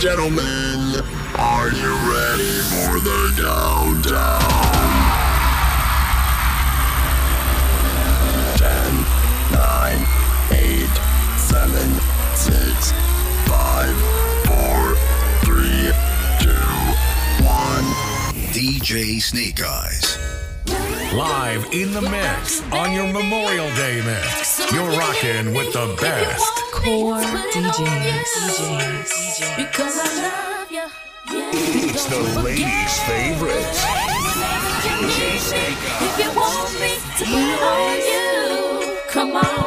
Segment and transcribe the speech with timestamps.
[0.00, 1.04] gentlemen,
[1.36, 4.40] are you ready for the countdown?
[8.56, 8.94] Ten,
[9.52, 10.06] nine,
[10.52, 10.88] eight,
[11.36, 12.00] seven,
[12.34, 12.92] six,
[13.46, 13.94] five,
[14.46, 14.96] four,
[15.44, 15.92] three,
[16.40, 16.50] two,
[17.44, 17.84] one.
[18.54, 20.29] DJ Snake Eyez.
[21.14, 24.72] Live in the mix on your Memorial Day mix.
[24.72, 26.52] You're rocking with the best.
[26.70, 28.22] Core DJs.
[28.46, 29.56] DJs.
[29.56, 30.86] Because I love you.
[31.32, 33.76] It's the ladies' favorite.
[36.00, 39.59] If you want me to put on you, come on.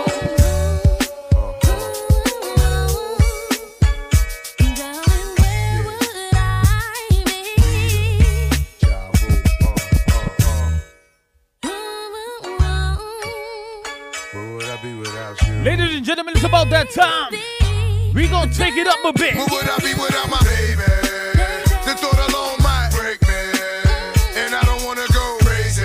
[16.63, 18.13] About that time.
[18.13, 19.35] We gonna take it up a bit.
[19.35, 20.79] Where would I be without my baby?
[21.83, 23.41] The thought alone might break me.
[24.39, 25.83] And I don't wanna go crazy.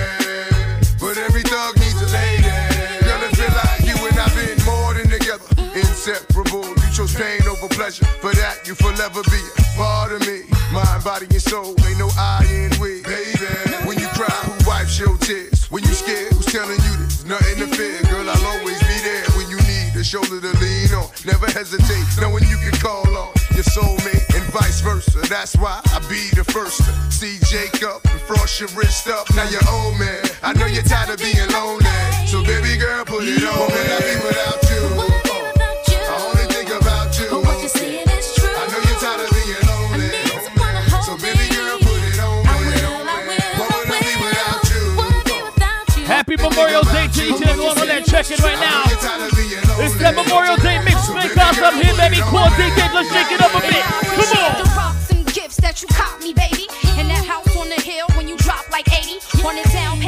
[0.99, 2.47] But every thug needs a lady.
[2.47, 5.43] It feel like you and I've been more than together.
[5.75, 6.67] Inseparable.
[6.67, 8.05] You chose pain over pleasure.
[8.21, 10.47] For that, you forever be a part of me.
[10.71, 11.75] Mind, body, and soul.
[11.83, 13.01] Ain't no I in we.
[13.03, 13.51] Baby,
[13.83, 15.65] when you cry, who wipes your tears?
[15.69, 17.99] When you scared, who's telling you there's nothing to fear?
[18.09, 20.68] Girl, I'll always be there when you need a shoulder to lean.
[21.29, 25.19] Never hesitate, knowing you can call on your soulmate and vice versa.
[25.29, 29.29] That's why I be the first to see Jacob and frost your wrist up.
[29.35, 30.23] Now you're old man.
[30.41, 31.85] I know you're tired of being lonely.
[32.25, 33.59] So baby girl, put it on.
[33.59, 35.18] What would I be without you?
[46.09, 48.81] Happy Memorial Day to each and every one on that check it right now.
[49.77, 51.05] It's that Memorial Day mix.
[51.13, 52.17] Make us up here, baby.
[52.25, 53.85] Core DJ, let's shake it up a bit.
[54.17, 54.57] Come on.
[54.57, 56.65] The rocks and gifts that you caught me, baby.
[56.97, 59.21] And that house on the hill when you drop like 80.
[59.45, 60.01] On a down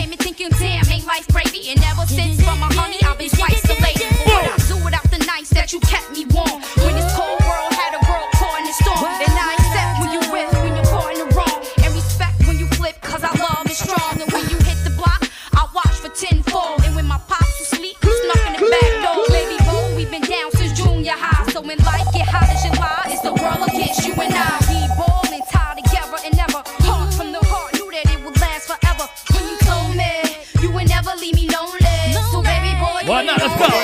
[33.42, 33.81] Let's go.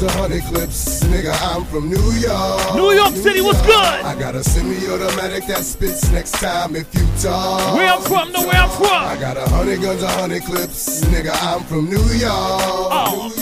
[0.00, 1.04] A hundred guns, hundred clips.
[1.04, 2.74] Nigga, I'm from New York.
[2.74, 3.76] New York City, what's good?
[3.76, 7.74] I got a semi-automatic that spits next time if you talk.
[7.74, 8.86] Where I'm from, know where I'm from.
[8.86, 11.02] I got a hundred guns, a hundred clips.
[11.04, 12.30] Nigga, I'm from New York.
[12.32, 13.41] Oh, man.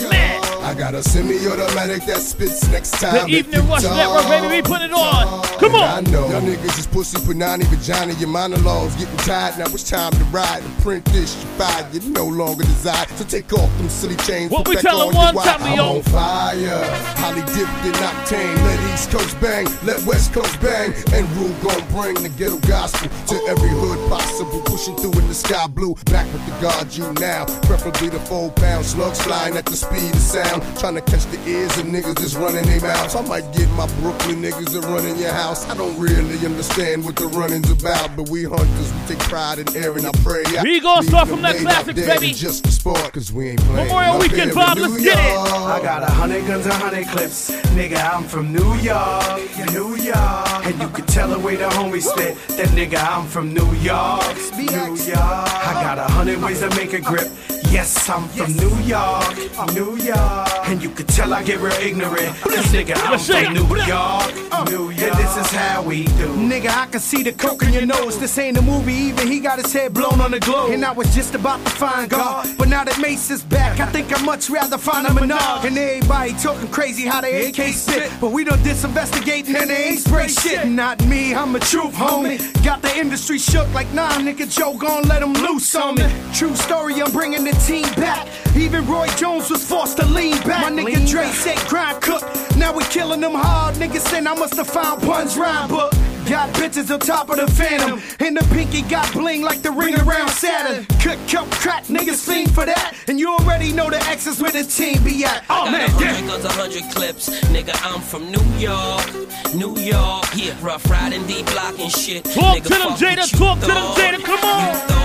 [0.81, 3.29] got a semi-automatic that spits next time.
[3.29, 3.83] The Evening Rush.
[3.83, 5.43] Network, baby, we put it on.
[5.59, 6.07] Come And on.
[6.07, 8.13] I know y'all niggas is pussy punani vagina.
[8.13, 9.59] Your monologues getting tired.
[9.59, 11.35] Now it's time to ride and print this.
[11.35, 11.93] You fired.
[11.93, 13.05] You no longer desire.
[13.15, 14.49] So take off them silly chains.
[14.49, 15.61] What we back tellin' on one time.
[15.61, 15.97] I'm yo?
[15.97, 16.81] on fire.
[17.21, 18.55] Holly dipped in octane.
[18.65, 19.67] Let East Coast bang.
[19.85, 20.95] Let West Coast bang.
[21.13, 24.61] And rule gon' bring the ghetto gospel to every hood possible.
[24.61, 25.93] Pushing through in the sky blue.
[26.05, 27.45] Back with the God you now.
[27.69, 30.63] Preferably the four pound slugs flying at the speed of sound.
[30.79, 33.15] Trying to catch the ears of niggas that's running their mouths.
[33.15, 35.69] I might get my Brooklyn niggas that run in your house.
[35.69, 39.77] I don't really understand what the running's about, but we hunters, we take pride in
[39.77, 40.43] airing our prey.
[40.63, 42.33] We gonna start from that laid out classics, dead baby.
[42.33, 43.87] Just a sport, cause we ain't playing.
[43.89, 45.37] Memorial up Weekend here in vibe, let's get it.
[45.37, 47.51] I got a hundred guns, and a hundred clips.
[47.75, 49.39] Nigga, I'm from New York,
[49.73, 50.65] New York.
[50.65, 52.35] And you can tell the way the homies spit.
[52.57, 55.15] That nigga, I'm from New York, New York.
[55.15, 57.29] I got a hundred ways to make a grip.
[57.71, 60.67] Yes, I'm from New York, I'm New York.
[60.67, 62.35] And you can tell I get real ignorant.
[62.41, 64.65] Cause nigga, I'm from New York, uh.
[64.69, 65.01] New York.
[65.01, 66.27] And this is how we do.
[66.35, 68.19] Nigga, I can see the coke in your nose.
[68.19, 70.71] This ain't a movie, even he got his head blown on the globe.
[70.71, 72.45] And I was just about to find God.
[72.57, 75.63] But now that Mase is back, I think I'd much rather find a Menard.
[75.63, 78.11] And everybody talking crazy how they AK spit.
[78.19, 80.67] But we done disinvestigating and they ain't spray shit.
[80.67, 82.37] Not me, I'm a truth, homie.
[82.65, 86.11] Got the industry shook like, nah, nigga, Joe gon' let him loose on me.
[86.33, 88.27] True story, I'm bringing the team back.
[88.55, 90.71] Even Roy Jones was forced to lean back.
[90.73, 92.23] My nigga Dre said grind cook.
[92.57, 93.75] Now we killing them hard.
[93.75, 95.91] Niggas saying I must have found Pun's rhyme book.
[96.27, 98.01] got bitches on top of the phantom.
[98.19, 100.85] And the pinky got bling like the ring around Saturn.
[101.01, 102.95] Cook, cup, crack, niggas fiend for that.
[103.07, 105.43] And you already know the X's where the team be at.
[105.49, 106.13] Oh I man, got a yeah.
[106.13, 107.29] hundred guns, a hundred clips.
[107.51, 109.53] Nigga, I'm from New York.
[109.53, 110.55] New York, yeah.
[110.61, 112.23] Rough riding, D block and shit.
[112.25, 113.97] Talk Nigga, to them, fuck Jada, talk to them, thought.
[113.97, 115.00] Jada, come on.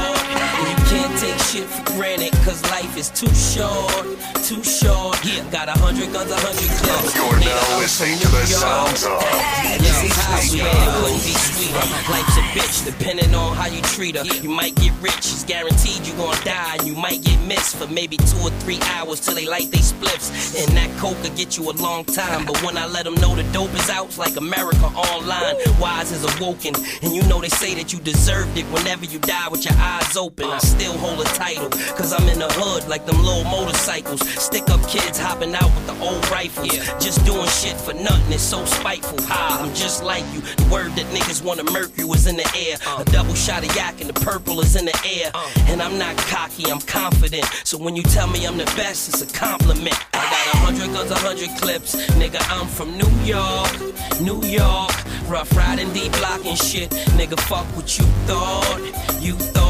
[1.27, 4.07] Take shit for granted, cause life is too short.
[4.45, 5.43] Too short, yeah.
[5.51, 7.15] Got a hundred guns, a hundred clips.
[7.15, 9.67] You're Nigga, now listening to the sounds of
[10.07, 11.87] is how sweet it couldn't be sweeter.
[12.11, 14.25] Life's a bitch, depending on how you treat her.
[14.25, 16.77] You might get rich, it's guaranteed you gonna die.
[16.79, 19.79] And you might get missed for maybe two or three hours till they light they
[19.79, 20.31] spliffs.
[20.63, 22.47] And that coke could get you a long time.
[22.47, 25.57] But when I let them know the dope is out, it's like America online.
[25.81, 26.75] Wise is awoken.
[27.03, 30.17] And you know they say that you deserved it whenever you die with your eyes
[30.17, 30.47] open.
[30.47, 34.21] I still a title, cause I'm in the hood like them little motorcycles.
[34.29, 36.73] Stick up kids hopping out with the old rifles.
[37.03, 39.21] Just doing shit for nothing, it's so spiteful.
[39.23, 40.41] Ha, I'm just like you.
[40.41, 42.77] The word that niggas wanna murk you is in the air.
[42.87, 43.03] Uh.
[43.03, 45.31] A double shot of yak and the purple is in the air.
[45.35, 45.51] Uh.
[45.69, 47.45] And I'm not cocky, I'm confident.
[47.65, 49.97] So when you tell me I'm the best, it's a compliment.
[50.15, 51.97] I got a hundred guns, a hundred clips.
[52.21, 54.95] Nigga, I'm from New York, New York.
[55.29, 56.91] Rough riding, D block and shit.
[57.19, 59.66] Nigga, fuck what you thought, you thought.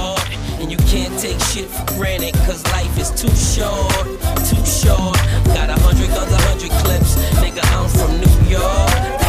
[0.66, 4.02] And you can't take shit for granted, cause life is too short,
[4.48, 5.16] too short.
[5.54, 7.14] Got a hundred a hundred clips.
[7.38, 9.25] Nigga, I'm from New York.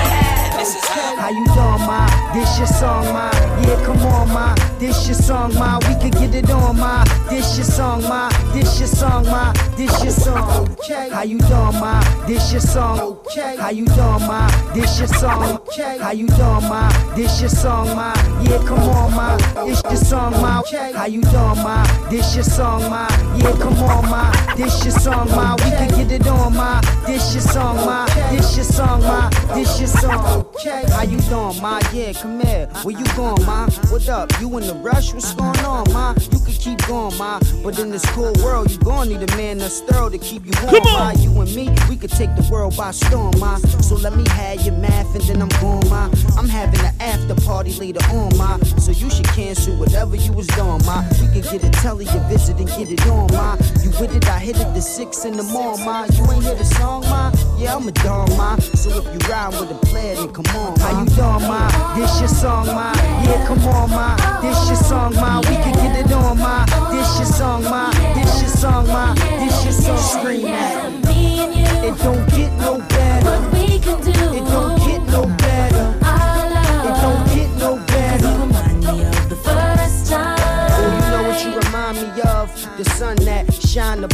[0.76, 2.08] How you doing, ma?
[2.34, 3.32] This your song, ma?
[3.62, 4.56] Yeah, come on, ma.
[4.80, 5.80] This your song, ma.
[5.88, 7.04] We can get it on, ma.
[7.30, 8.30] This your song, ma.
[8.54, 9.54] This your song, ma.
[9.78, 10.70] This your song.
[10.72, 11.10] Okay.
[11.10, 12.02] How you doing, ma?
[12.28, 13.00] This your song.
[13.00, 13.56] Okay.
[13.58, 14.48] How you doing, ma?
[14.74, 15.58] This your song.
[15.70, 15.98] Okay.
[16.00, 16.90] How you doing, ma?
[17.16, 18.14] This your song, ma.
[18.44, 19.38] Yeah, come on, ma.
[19.66, 20.60] This your song, ma.
[20.60, 20.92] Okay.
[20.94, 21.84] How you doing, ma?
[22.10, 23.08] This your song, ma.
[23.38, 24.32] Yeah, come on, ma.
[24.56, 25.56] This your song, ma.
[25.64, 26.82] We can get it on, ma.
[27.06, 28.06] This your song, ma.
[28.32, 29.30] This your song, ma.
[29.54, 30.46] This your song.
[30.60, 30.86] Okay.
[30.90, 31.80] How you doing, ma?
[31.94, 32.66] Yeah, come here.
[32.82, 33.70] Where you going, ma?
[33.90, 34.32] What up?
[34.42, 35.14] You in the rush?
[35.14, 36.16] What's going on, ma?
[36.32, 37.40] You can keep going, ma.
[37.64, 40.54] But in this cool world, you gon' need a man that's thorough to keep you
[40.64, 41.12] warm, ma.
[41.12, 43.58] You and me, we could take the world by storm, ma.
[43.86, 46.10] So let me have your math and then I'm going, ma.
[46.36, 48.58] I'm having an after party later on, ma.
[48.80, 51.04] So you should cancel whatever you was doing, ma.
[51.22, 53.58] We could get a telly, a visit and get it on, ma.
[53.84, 56.06] You with it, I hit it the six in the morning, ma.
[56.14, 57.32] You ain't hear the song, ma?
[57.60, 58.56] Yeah, I'm a dog, ma.
[58.58, 60.80] So if you ride with a player, then come on.
[60.80, 61.96] How you doing, ma?
[61.96, 62.94] This your song, ma.
[63.24, 64.16] Yeah, come on, ma.
[64.42, 65.40] This your song, ma.
[65.40, 66.66] We can get it on, ma.
[66.92, 67.92] This your song, ma.
[68.16, 69.14] This your song, ma.
[69.14, 69.98] This your song.
[69.98, 71.98] Scream at it.
[72.04, 72.27] Don't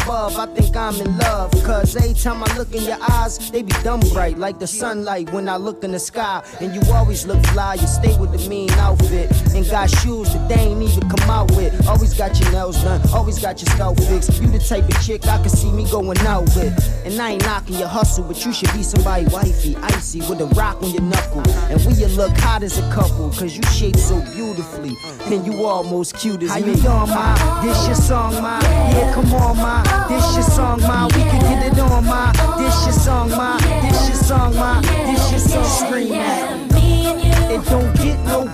[0.02, 0.38] above.
[0.38, 1.52] I think I'm in love.
[1.64, 5.32] Cause every time I look in your eyes, they be dumb bright like the sunlight
[5.32, 6.44] when I look in the sky.
[6.62, 7.76] And you always look fly.
[7.76, 9.32] You stay with the mean outfit.
[9.56, 11.88] And got shoes that they ain't even come out with.
[11.88, 13.02] Always got your nails done.
[13.14, 14.42] Always got your scalp fixed.
[14.42, 16.74] You the type of chick I can see me going out with.
[17.06, 20.48] And I ain't knocking your hustle, but you should be somebody wifey, icy, with a
[20.56, 21.44] rock on your knuckle.
[21.70, 24.96] And we you look hot as a couple, cause you shape so beautifully.
[25.26, 26.72] And you almost cute as How me.
[26.72, 27.64] you doing, ma?
[27.64, 28.60] This your song, ma.
[28.62, 30.08] Yeah, come on, ma.
[30.08, 31.06] This your song, ma.
[31.08, 32.32] We can get it on, ma.
[32.58, 33.58] This your song, ma.
[33.58, 34.82] This your song, ma.
[34.82, 35.66] This your song.
[35.66, 36.74] Scream it.
[36.74, 37.56] Me and you.
[37.56, 38.46] It don't get no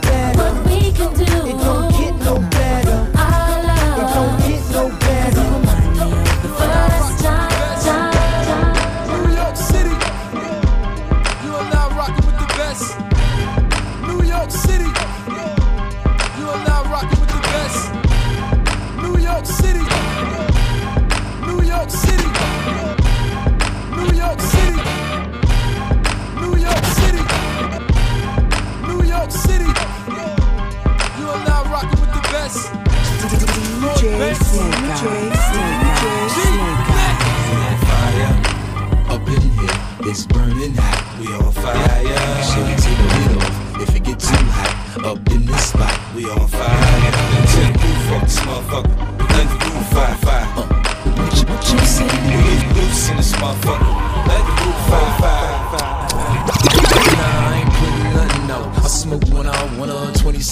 [53.40, 54.28] motherfucker.
[54.28, 55.49] Let the roof 45.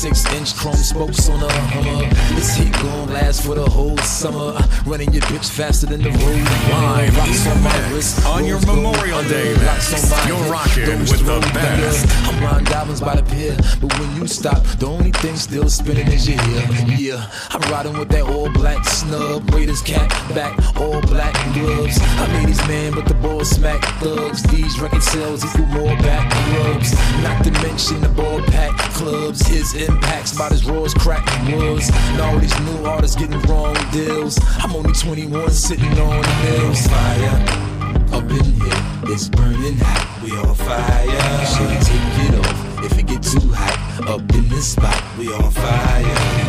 [0.08, 2.08] 26 inch chrome spokes on a Hummer.
[2.36, 4.58] This heat gon' last for the whole summer.
[4.86, 6.48] Running your bitch faster than the road.
[6.72, 8.26] Wine, rocks on my Taurus.
[8.26, 12.08] On your Memorial Day locks on my you're rocking with the best.
[12.26, 16.08] I'm riding diamonds by the pier, but when you stop, the only thing still spinning
[16.08, 16.68] is your ear.
[16.88, 22.00] Yeah, I'm riding with that all black snub, Raiders cap back, all black gloves.
[22.02, 24.42] I made these man, but the ball smack thugs.
[24.44, 26.94] These record sales equal more back rubs.
[27.24, 29.46] Not to mention the ball pack clubs.
[29.48, 31.90] His impacts about as raw as crack was.
[31.90, 34.40] And all these new artists getting wrong deals.
[34.60, 36.88] I'm only 21, sitting on the mills.
[36.88, 37.64] Fire
[38.14, 40.24] up in here, it's burning hot.
[40.24, 41.46] We on fire.
[41.46, 43.76] Should take it off if it get too hot.
[44.08, 46.04] Up in this spot, we on fire.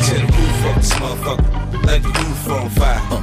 [0.04, 3.00] Tear the roof off this motherfucker, like the roof on fire.
[3.10, 3.22] Uh,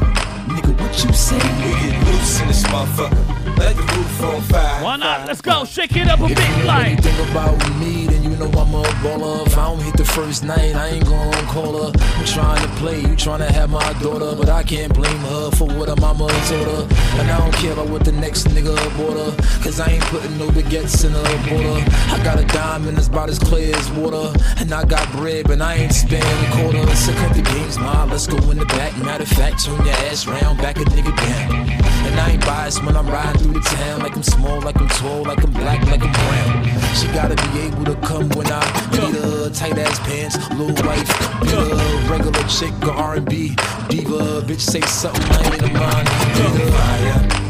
[0.49, 1.37] nigga, what you say?
[1.37, 4.83] We get loose in this motherfucker, like the roof on fire.
[4.83, 5.27] Why not?
[5.27, 5.63] Let's go.
[5.65, 6.87] Shake it up a If bit, you know like.
[6.87, 8.14] anything about me, then you
[8.45, 9.45] know I'm a baller.
[9.47, 11.91] If I don't hit the first night, I ain't gon' call her.
[12.17, 15.51] I'm trying to play, you trying to have my daughter, but I can't blame her
[15.51, 16.87] for what her mama told her.
[17.19, 19.31] And I don't care about what the next nigga bought her,
[19.63, 21.83] cause I ain't putting no baguettes in her border.
[22.13, 25.61] I got a diamond that's about as clear as water, and I got bread, but
[25.61, 26.95] I ain't spending a quarter.
[26.95, 28.97] So cut the games, ma, let's go in the back.
[28.97, 31.85] Matter of fact, turn your ass round, back a nigga down.
[32.05, 34.87] And I ain't biased when I'm riding through the town, like I'm small, like I'm
[34.87, 36.95] tall, like I'm black, like I'm brown.
[36.95, 38.59] She gotta be able to come when I
[38.91, 39.49] need her.
[39.49, 41.07] Tight ass pants, little wife,
[41.41, 41.63] be a
[42.11, 43.55] regular chick or R&B
[43.89, 44.41] diva.
[44.45, 46.07] Bitch, say something I ain't a mind.
[46.35, 47.45] Nigga, fire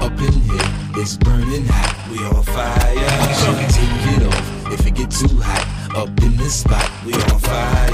[0.00, 1.94] up in here, it's burning hot.
[2.10, 2.94] We on fire.
[3.40, 5.66] Should take it off if it get too hot.
[5.94, 7.90] Up in this spot, we on fire.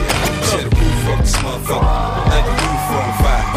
[0.47, 3.51] Tear the roof off this motherfucker, like the roof on fire.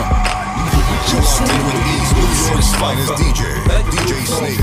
[1.09, 3.41] You locked in with East New York's finest DJ,
[3.93, 4.61] DJ Snake.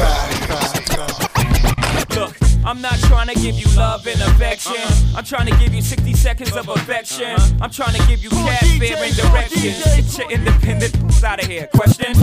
[2.17, 2.33] Look,
[2.67, 4.75] I'm not trying to give you love and affection.
[5.15, 7.37] I'm trying to give you 60 seconds of affection.
[7.61, 9.61] I'm trying to give you cash, fear, and direction.
[9.61, 11.69] Get your independent out of here.
[11.73, 12.17] Question?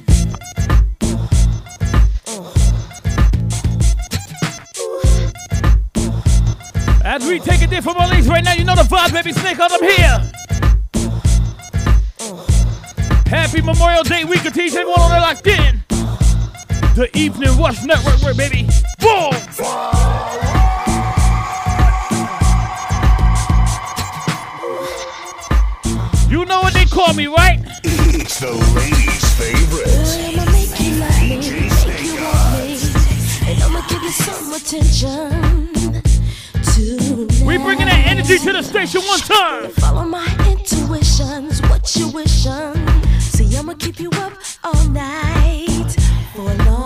[7.06, 9.32] As we take it there from Orleans right now, you know the vibe, baby.
[9.32, 10.32] Snake out, I'm here.
[13.28, 15.84] Happy Memorial Day week of TJ One on there locked in.
[16.96, 18.68] The Evening Rush Network, work, baby.
[19.00, 20.33] Boom!
[27.04, 27.60] Call me, right?
[27.84, 29.88] It's the ladies' favorite.
[30.24, 32.80] I'ma make you love me, make you want me,
[33.52, 35.74] and I'ma give you some attention
[36.64, 37.46] tonight.
[37.46, 39.72] We bringing that energy to the station one time.
[39.72, 42.76] Follow my intuitions, what you wishing.
[43.20, 44.34] See, I'ma keep you up
[44.64, 45.96] all night
[46.34, 46.83] for a long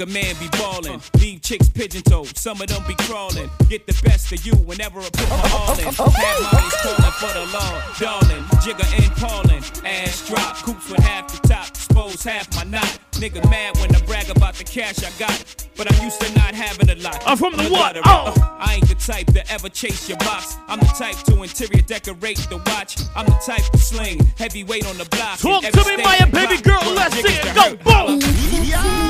[0.00, 1.00] y'allin', Jigga man be ballin'.
[1.18, 3.50] Leave chicks pigeon toed, some of them be crawlin'.
[3.68, 5.84] Get the best of you whenever I put my all in.
[5.84, 8.44] Have mommies callin' for the law, darling.
[8.60, 12.98] Jigga and Paulin', ass drop, coops with half the top, expose half my knot.
[13.12, 16.54] Nigga mad when I brag about the cash I got, but I'm used to not
[16.54, 17.22] having a lot.
[17.26, 17.94] I'm from the a what?
[17.94, 18.00] gutter.
[18.04, 18.32] Oh.
[18.36, 20.56] Uh, I ain't the type to ever chase your box.
[20.68, 22.96] I'm the type to interior decorate the watch.
[23.14, 25.38] I'm the type to sling heavyweight on the block.
[25.38, 26.80] Talk to me, stage Maya, baby girl.
[26.94, 27.42] Let's niggas see it.
[27.42, 27.84] to Go, hurt.
[27.84, 27.92] boom.
[27.92, 29.09] While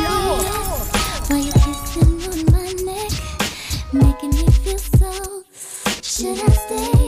[6.30, 6.99] Should I stay?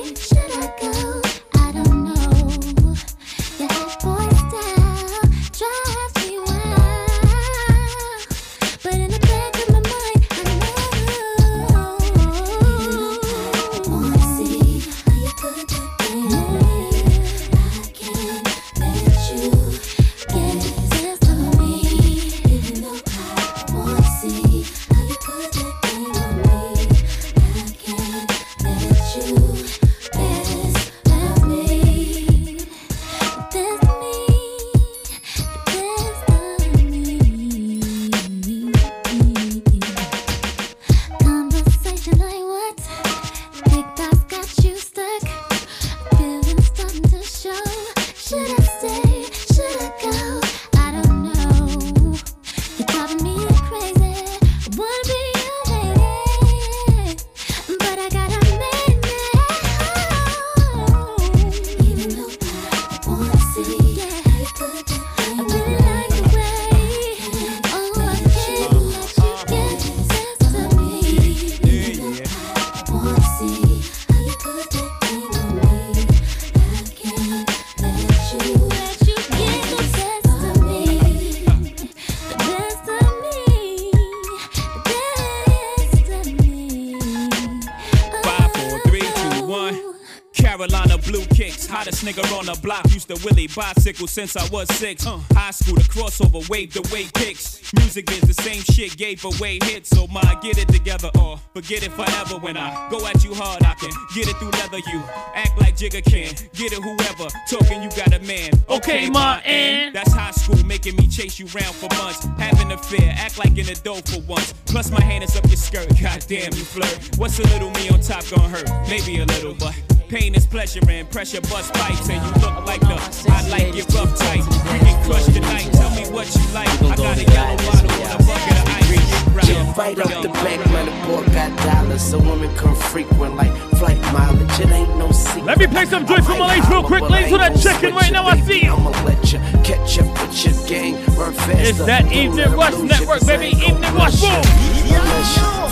[93.54, 95.06] Bicycle since I was six.
[95.06, 97.72] Uh, high school, the crossover, wave the way kicks.
[97.74, 99.90] Music is the same shit, gave away hits.
[99.90, 102.38] So my get it together or forget it forever.
[102.38, 104.78] When I go at you hard, I can get it through leather.
[104.90, 105.02] You
[105.34, 107.28] act like Jigga can, get it whoever.
[107.48, 108.50] Talking, you got a man.
[108.68, 109.94] Okay, my end.
[109.94, 112.24] That's high school, making me chase you round for months.
[112.38, 114.52] Having a fear, act like in a dough for once.
[114.66, 117.10] Plus my hand is up your skirt, goddamn you flirt.
[117.16, 118.70] What's a little me on top gonna hurt?
[118.88, 119.74] Maybe a little, but
[120.12, 122.08] pain is pleasure and pressure bust pipes.
[122.10, 122.96] And you look like the
[123.32, 124.44] I like it rough tight.
[124.70, 126.68] We can crush tonight, tell me what you like.
[126.68, 129.48] I got a yellow bottle with a bucket of ice.
[129.48, 133.52] Yeah, right off the back, man, the boy got dollars, so women come frequent like
[133.80, 134.60] flight mileage.
[134.60, 135.46] It ain't no secret.
[135.46, 137.08] Let me play some joints from my ladies real quick.
[137.08, 138.72] Ladies who that checking right now, I see you.
[138.72, 141.70] I'ma let you catch up with your gang, run fast.
[141.70, 143.56] It's that Evening Rush Network, baby.
[143.56, 144.42] Evening Rush, boom.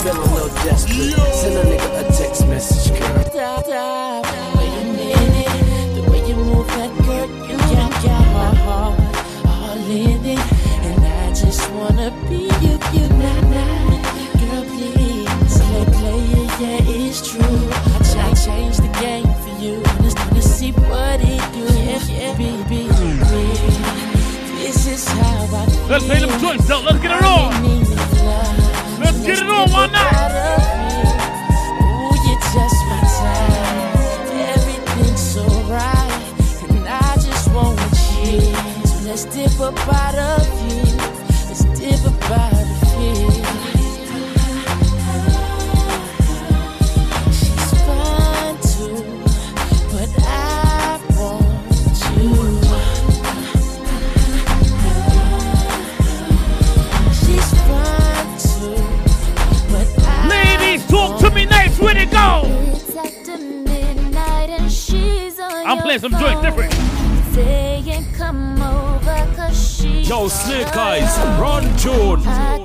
[0.00, 1.12] Feel a little desperate.
[1.34, 4.29] Send a nigga a text message, girl.
[9.90, 10.38] Heart all in it.
[10.84, 13.90] And I just wanna be you, you, nah, nah.
[14.38, 15.58] Girl, please.
[15.58, 17.70] Play, play it, yeah, it's true.
[17.72, 19.82] I ch- change the game for you.
[19.82, 21.64] Wanna see what it do.
[21.78, 22.88] Yeah, yeah, baby.
[24.58, 26.80] This is how I Let's play them joints, though.
[26.80, 27.50] Let's get it on.
[29.00, 30.32] Let's get it on, why not?
[31.82, 34.28] Ooh, you're just my type.
[34.54, 36.34] Everything's so right,
[36.68, 37.80] and I just want
[38.24, 38.69] you.
[39.10, 40.84] Let's dip up out of you.
[41.48, 42.59] Let's dip up out
[70.30, 72.59] Snake Eyez, run tune.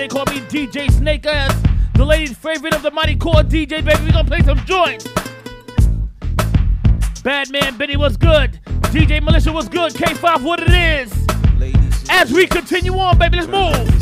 [0.00, 1.54] They call me DJ Snake Ass.
[1.94, 4.02] The ladies' favorite of the mighty core DJ, baby.
[4.04, 5.06] We gonna play some joints.
[7.22, 8.58] Bad man Benny was good.
[8.94, 9.92] DJ Militia was good.
[9.92, 11.12] K5, what it is?
[12.08, 13.99] As we continue on, baby, let's move.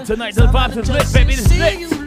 [0.00, 0.34] Lit tonight.
[0.34, 1.34] The vibes is lit, baby.
[1.34, 1.99] This is lit.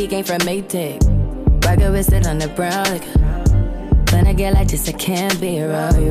[0.00, 0.98] He came from Maytag.
[1.62, 3.00] Rocket with it on the brown.
[4.12, 6.09] When I get like this, I can't be around you.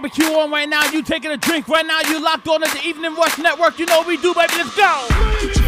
[0.00, 2.82] Barbecue on right now, you taking a drink right now, you locked on at the
[2.88, 4.54] Evening Rush Network, you know what we do, baby.
[4.56, 5.59] Let's go.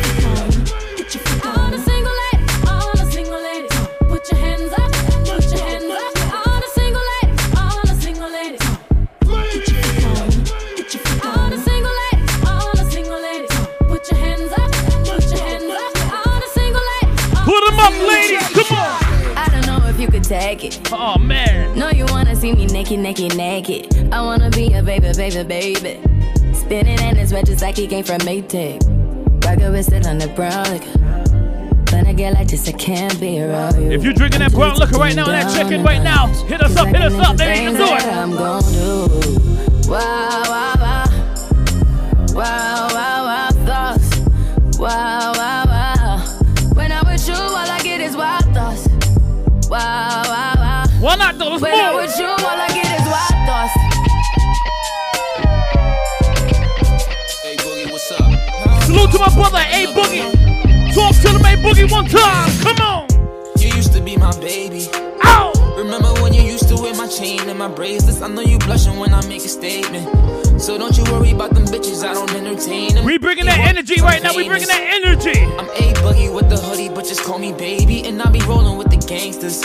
[25.30, 26.00] A baby.
[26.52, 28.82] Spinning in his red just like he came from Maytag.
[29.44, 30.98] Rocket with it on the brown liquor.
[31.92, 33.92] When I get like this, I can't be around you.
[33.92, 36.76] If you drinking that brown liquor right now and that chicken right now, hit us
[36.76, 37.70] up, hit us up, baby.
[37.70, 38.12] Let's do it.
[38.12, 39.88] I'm gon' do.
[39.88, 40.48] Wow, wow, wow.
[40.48, 40.61] Wow,
[59.22, 60.94] my brother, A Boogie.
[60.94, 62.50] Talk to the A Boogie one time.
[62.60, 63.06] Come on.
[63.56, 64.88] You used to be my baby.
[65.22, 65.52] Ow!
[65.78, 68.20] Remember when you used to wear my chain and my bracelets?
[68.20, 70.60] I know you blushing when I make a statement.
[70.60, 73.04] So don't you worry about them bitches, I don't entertain them.
[73.04, 74.34] We bringing that energy right now.
[74.34, 75.38] We bringing that energy.
[75.38, 78.04] I'm A Boogie with the hoodie, but just call me baby.
[78.04, 79.62] And I be rolling with the gangsters.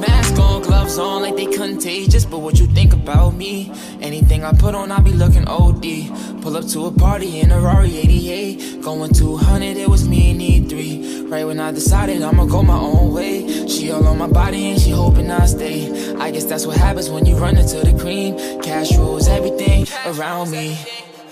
[0.00, 2.26] Mask on, gloves on, like they contagious.
[2.26, 3.72] But what you think about me?
[4.00, 6.29] Anything I put on, I be looking OD.
[6.50, 8.82] Pull up to a party in a Rari 88.
[8.82, 11.30] Going 200, it was me and E3.
[11.30, 13.68] Right when I decided I'ma go my own way.
[13.68, 16.12] She all on my body and she hoping I stay.
[16.16, 18.36] I guess that's what happens when you run into the cream.
[18.62, 20.76] Cash rules everything around me.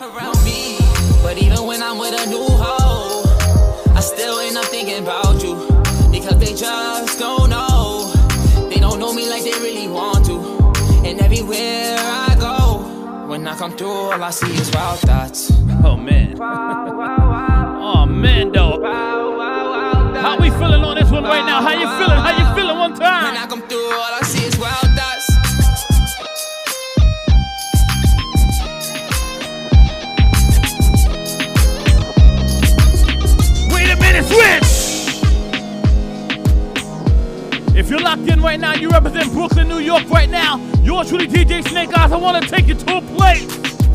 [0.00, 0.78] Around me.
[1.20, 3.24] But even when I'm with a new hoe,
[3.96, 5.56] I still end up thinking about you.
[6.12, 8.12] Because they just don't know.
[8.70, 10.38] They don't know me like they really want to.
[11.04, 11.87] And everywhere
[13.56, 15.52] come through, all I see is wild thoughts.
[15.84, 16.36] Oh man.
[16.40, 18.82] oh man, though.
[20.20, 21.62] How we feeling on this one right now?
[21.62, 22.18] How you feeling?
[22.18, 22.78] How you feeling?
[22.78, 23.34] One time.
[37.88, 40.58] You're locked in right now, you represent Brooklyn, New York right now.
[40.82, 42.12] Yours truly, DJ Snake Eyez.
[42.12, 43.46] I want to take you to a place.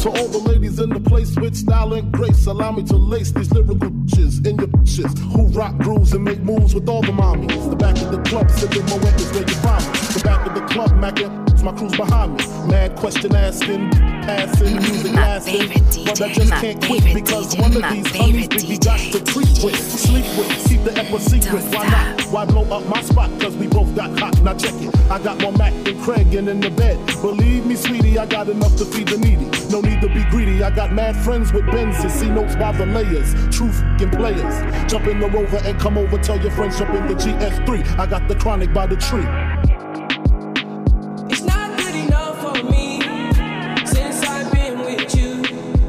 [0.01, 3.31] To all the ladies in the place with style and grace, allow me to lace
[3.31, 7.11] these lyrical bitches in your bitches who rock grooves and make moves with all the
[7.11, 7.69] mommies.
[7.69, 9.91] The back of the club, sipping my is where you find me.
[9.91, 11.52] The back of the club, macking.
[11.63, 12.43] My crew's behind me.
[12.67, 15.69] Mad question asking, passing, music lasting.
[16.03, 19.77] But I just can't quit because one of these honeys we got to treat with,
[19.77, 21.63] sleep with, keep the epic secret.
[21.73, 22.21] Why not?
[22.23, 23.29] Why blow up my spot?
[23.39, 24.41] Cause we both got hot.
[24.41, 24.93] Now check it.
[25.09, 26.97] I got more Mac than Craig and in the bed.
[27.21, 29.49] Believe me, sweetie, I got enough to feed the needy.
[29.69, 30.63] No need to be greedy.
[30.63, 32.11] I got mad friends with Benzes.
[32.11, 33.33] See notes by the layers.
[33.55, 34.91] True fucking players.
[34.91, 36.17] Jump in the rover and come over.
[36.17, 37.99] Tell your friends jump in the GS3.
[37.99, 39.23] I got the chronic by the tree.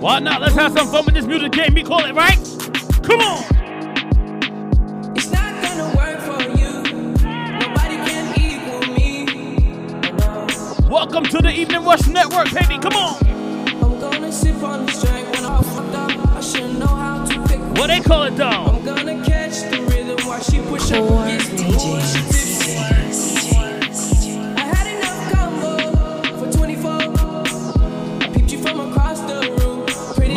[0.05, 0.43] Why not?
[0.43, 1.73] Let's have some fun with this music game.
[1.73, 2.37] We call it, right?
[3.03, 3.43] Come on.
[5.17, 6.83] It's not gonna work for you.
[7.59, 9.25] Nobody can equal me.
[10.91, 12.77] Welcome to the Evening Rush Network, baby.
[12.79, 13.17] Come on.
[13.83, 16.11] I'm gonna sip on this drink when I'm fucked up.
[16.37, 17.61] I should know how to pick.
[17.79, 18.45] What they call it, though?
[18.45, 22.34] I'm gonna catch the rhythm while she push up against me.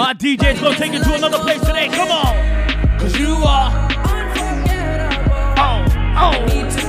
[0.07, 1.89] My DJ's gonna take you to another place today.
[1.89, 2.97] Come on.
[2.97, 3.89] Cause you are.
[5.57, 6.87] Oh, oh.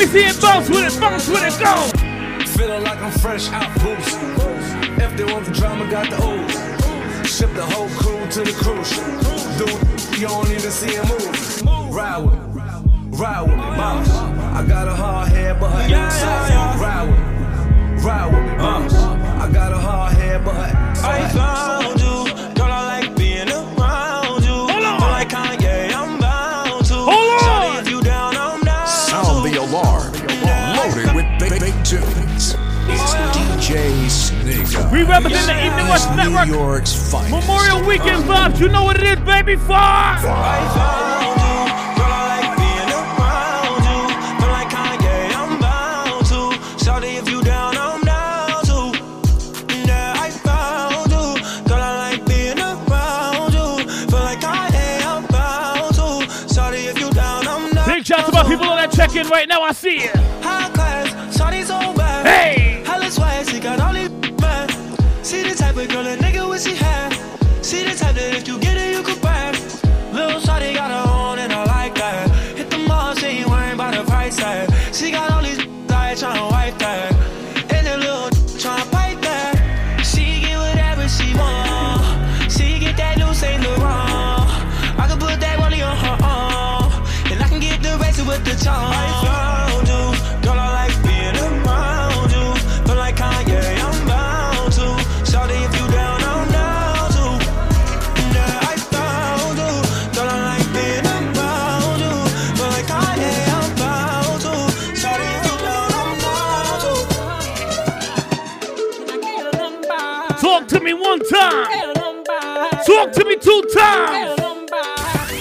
[0.00, 1.74] Me see it bounce with it, bounce with it, go.
[2.56, 4.16] Feeling like I'm fresh out boost.
[4.98, 7.36] If they want the drama, got the ooze.
[7.36, 8.90] Ship the whole crew to the cruise.
[9.58, 11.94] Dude, you don't even see him move.
[11.94, 14.54] Ride with me, ride with me, mama.
[14.54, 16.80] I got a hard head, but her inside.
[16.80, 19.42] Ride with me, ride with me, mama.
[19.42, 21.99] I got a hard head, but her I
[34.92, 36.48] We represent the Evening Rush Network.
[36.48, 37.30] New York's finest.
[37.30, 38.58] Memorial Weekend vibes.
[38.58, 39.54] You know what it is, baby.
[39.54, 40.20] Five.
[40.20, 40.30] Feel
[44.50, 46.58] like Kanye, I'm bound to.
[46.84, 47.70] Shawty, if you down,
[113.00, 114.38] Talk to me two times.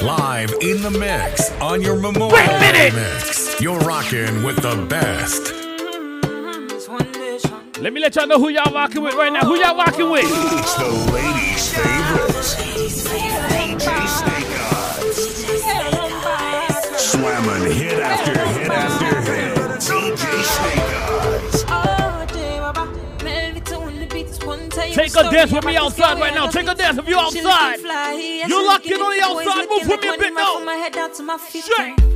[0.02, 2.96] Live in the mix on your Memorial Wait a minute.
[2.96, 3.60] mix.
[3.60, 5.52] You're rocking with the best.
[7.82, 9.42] Let me let y'all know who y'all rocking with right now.
[9.42, 10.24] Who y'all rocking with?
[10.26, 12.39] It's the ladies' favorites.
[25.32, 26.48] Dance with me outside right now.
[26.48, 27.80] Take a dance if you outside.
[27.80, 29.70] You locked in on the outside.
[29.70, 30.56] Move with me a bit now.
[30.56, 31.66] From my head down to my feet.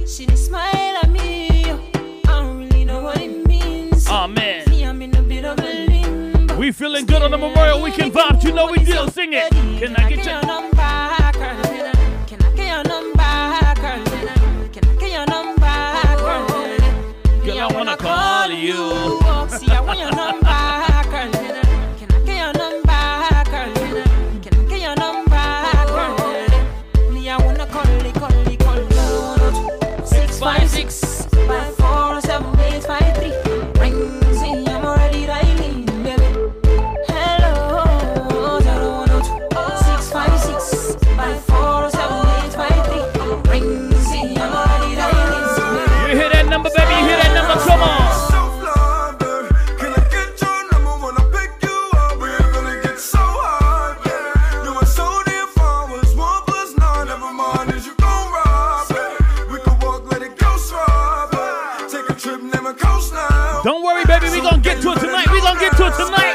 [0.08, 1.50] She didn't smile at me.
[1.66, 4.08] I don't really know what it means.
[4.10, 4.70] Oh man.
[4.70, 6.58] Me, I'm in a bit of a limbo.
[6.58, 8.44] We feeling good on the Memorial Weekend vibes.
[8.44, 9.08] You know we do.
[9.10, 9.50] Sing it.
[9.52, 10.48] Can I get your you?
[10.48, 11.92] number, girl?
[12.28, 14.70] Can I get your number, girl?
[14.72, 16.54] Can I get your number, girl?
[17.74, 19.20] wanna call you.
[19.50, 20.40] See, I want your number,
[65.98, 66.33] tonight.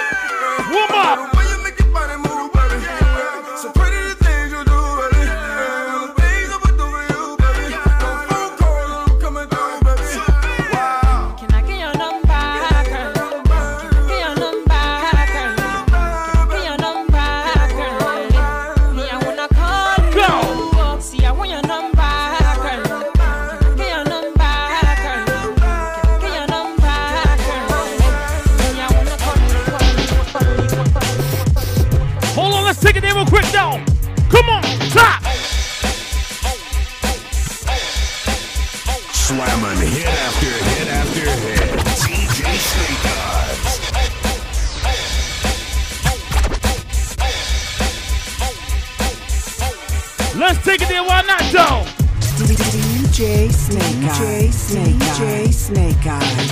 [53.68, 54.72] Snake Eyez.
[54.72, 56.47] DJ Snake Eyez.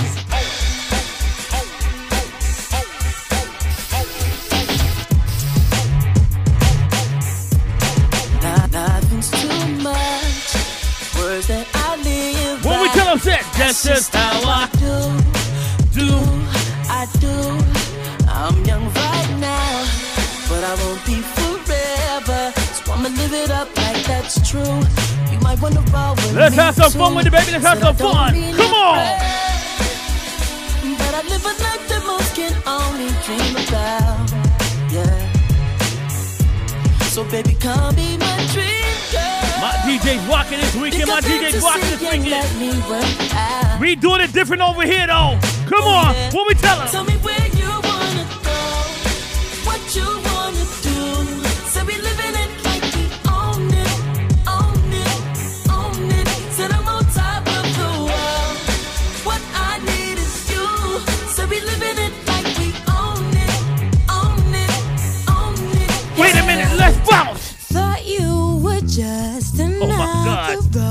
[26.47, 27.51] Let's have some fun with the baby.
[27.51, 28.33] Let's have some fun.
[28.55, 28.95] Come on.
[30.97, 34.31] But I live a life that most can only dream about.
[34.89, 35.11] Yeah.
[37.09, 39.59] So baby, come be my dream girl.
[39.59, 41.09] My DJ's rocking this weekend.
[41.09, 42.29] My DJ's rocking this weekend.
[42.29, 43.81] Let me work out.
[43.81, 45.37] We doing it different over here, though.
[45.67, 46.15] Come on.
[46.15, 46.87] Oh, what we tell 'em?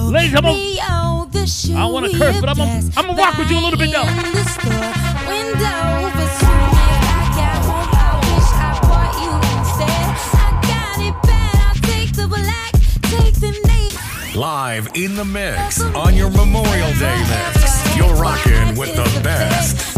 [0.07, 3.51] Ladies, I'm gonna, I don't want to curse, but I'm gonna, I'm gonna rock with
[3.51, 4.05] you a little bit though.
[14.39, 17.97] Live in the mix on your Memorial Day mix.
[17.97, 19.96] You're rocking with the best.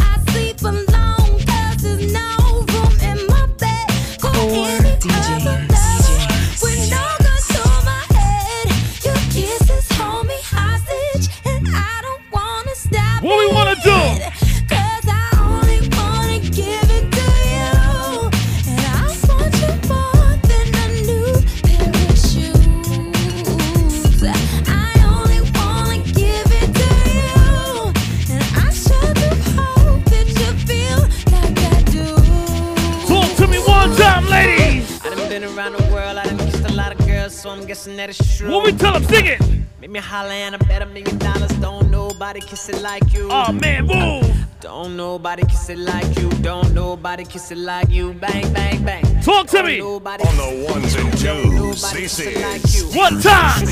[40.08, 41.50] Make me holler and I bet a million dollars.
[41.60, 43.28] Don't nobody kiss it like you.
[43.30, 44.24] Oh man, move.
[44.60, 46.30] Don't nobody kiss it like you.
[46.40, 48.14] Don't nobody kiss it like you.
[48.14, 49.04] Bang, bang, bang.
[49.20, 49.82] Talk to me.
[49.82, 53.66] On the ones and twos, this is One time.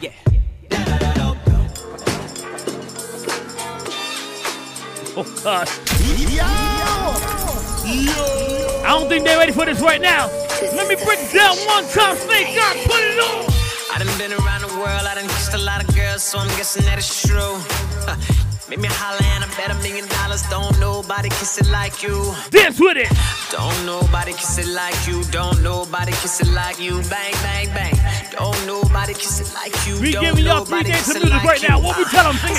[0.00, 0.12] Yeah.
[5.14, 5.68] Oh God.
[8.88, 10.28] I don't think they're ready for this right now.
[10.72, 12.16] Let me break it down one time.
[12.16, 13.44] Snake God, put it on.
[13.92, 16.48] I done been around the world, I done kissed a lot of girls, so I'm
[16.56, 17.60] guessing that it's true.
[18.70, 20.40] Make me holler and I bet a million dollars.
[20.48, 22.32] Don't nobody kiss it like you.
[22.48, 23.12] Dance with it.
[23.52, 25.22] Don't nobody kiss it like you.
[25.24, 27.02] Don't nobody kiss it like you.
[27.12, 27.92] Bang, bang, bang.
[28.32, 30.00] Don't nobody kiss it like you.
[30.00, 31.76] We Don't giving y'all three days kiss of it music like right now.
[31.78, 32.36] What we tell 'em?
[32.42, 32.56] Uh,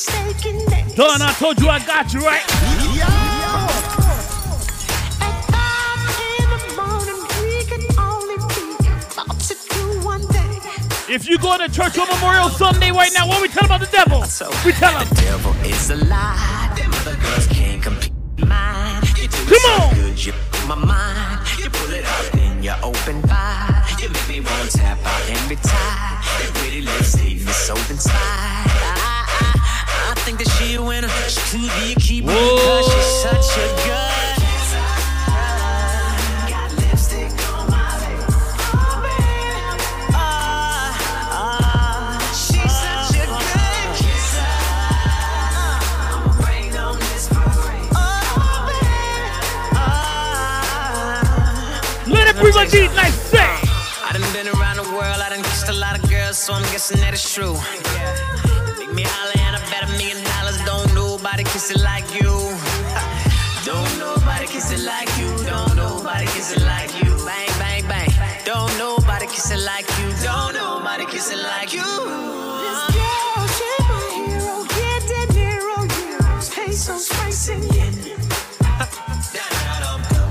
[0.00, 0.89] Sing it.
[1.00, 2.44] Son, I told you I got you right.
[2.92, 3.06] Yo.
[11.08, 13.86] If you go to church on Memorial Sunday right now, what we tell about the
[13.86, 14.20] devil?
[14.62, 15.08] We tell him.
[15.08, 16.70] The devil is a lie.
[16.76, 18.12] Them other girls can't compete
[18.46, 19.02] mine.
[19.16, 19.94] You do Come on.
[19.94, 20.34] Good, you
[20.68, 21.48] my mind.
[21.58, 22.04] You pull it
[22.82, 23.86] open fire.
[23.98, 25.22] You make me want to tap out
[26.60, 27.74] pretty lips leave me so.
[30.24, 31.08] Think that she a winner.
[31.28, 34.36] She could be a keeper because she's such a good.
[36.46, 37.32] Got lipstick
[37.66, 38.36] my lips.
[39.02, 40.12] Baby.
[42.36, 44.52] She's such a good kisser.
[46.12, 47.88] I'ma bring on this parade.
[48.68, 48.92] Baby.
[52.12, 53.38] Let it breathe like these nice say.
[53.40, 56.62] I done been around the world, I done kissed a lot of girls, so I'm
[56.70, 57.54] guessing that it's true.
[58.78, 59.39] Make me holler
[61.60, 62.22] kiss it like you.
[63.66, 65.28] Don't nobody kiss it like you.
[65.44, 67.10] Don't nobody kiss it like you.
[67.26, 68.08] Bang, bang, bang.
[68.46, 70.08] Don't nobody kiss it like you.
[70.24, 71.82] Don't nobody kiss it like you.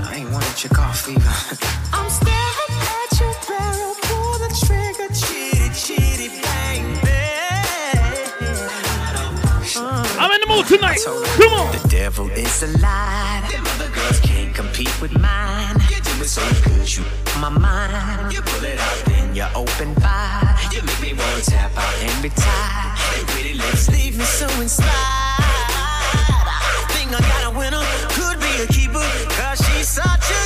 [0.02, 1.14] I ain't wanted your coffee.
[1.14, 1.49] I'm
[10.60, 11.00] I'm in the mood tonight.
[11.40, 11.72] Come on.
[11.72, 13.48] The devil is a lie.
[13.50, 15.76] Them other girls can't compete with mine.
[15.88, 17.04] You do it so good, you
[17.40, 18.32] my mind.
[18.32, 20.70] You pull it out, then you open wide.
[20.72, 22.96] You make me want to tap out every time.
[23.14, 24.90] They pretty lips leave me so inspired.
[24.90, 29.06] I think I got a winner, could be a keeper,
[29.40, 30.39] cause she's such a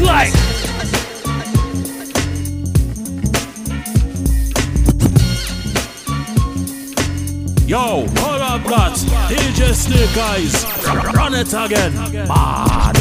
[0.00, 0.32] like.
[7.68, 9.04] Yo, hold up, Bloods.
[9.28, 11.12] DJ Snake Eyez.
[11.12, 11.92] Run it again.
[12.26, 12.96] Mad.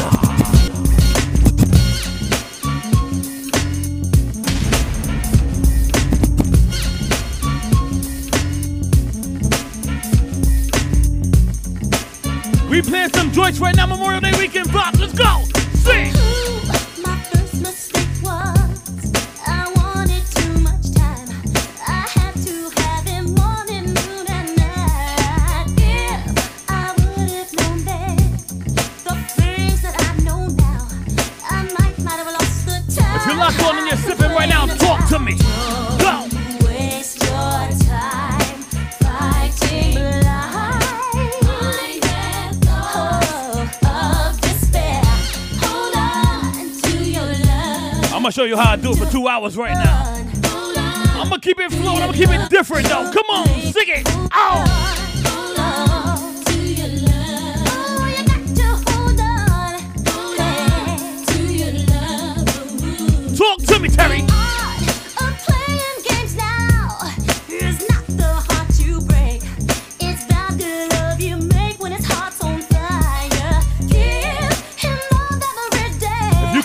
[12.70, 14.94] We playing some joints right now, Memorial Day weekend block.
[48.48, 50.14] You how I do it for two hours right now.
[51.20, 52.02] I'm gonna keep it flowing.
[52.02, 53.12] I'm gonna keep it different though.
[53.12, 54.04] Come on, sing it.
[54.34, 54.64] Oh.
[63.38, 64.24] Talk to me, Terry.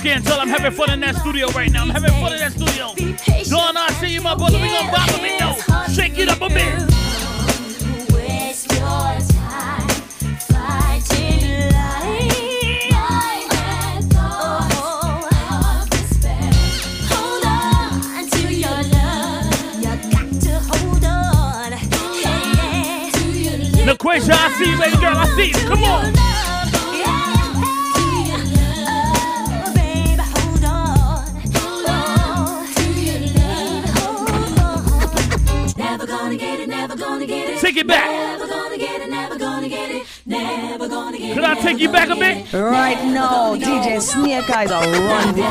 [0.03, 1.71] Can't tell, I'm having fun in that studio right
[44.63, 45.43] Eyes are run the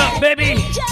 [0.00, 0.89] up, baby.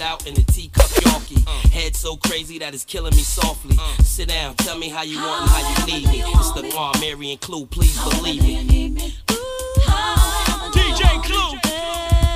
[0.00, 1.42] out in a teacup Yorkie.
[1.46, 1.68] Uh.
[1.68, 3.76] Head so crazy that it's killing me softly.
[3.78, 4.02] Uh.
[4.02, 6.22] Sit down, tell me how you want and how you need me.
[6.26, 9.14] It's the Mar Mary and Clue, please believe me.
[10.72, 11.58] DJ Clue,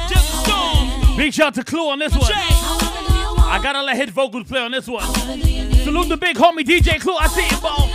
[0.08, 1.16] just storm.
[1.16, 2.30] Big shout to Clue on this one.
[2.32, 5.04] I gotta let his vocals play on this one.
[5.04, 7.16] Salute the big homie DJ Clue.
[7.16, 7.87] I see you, ball.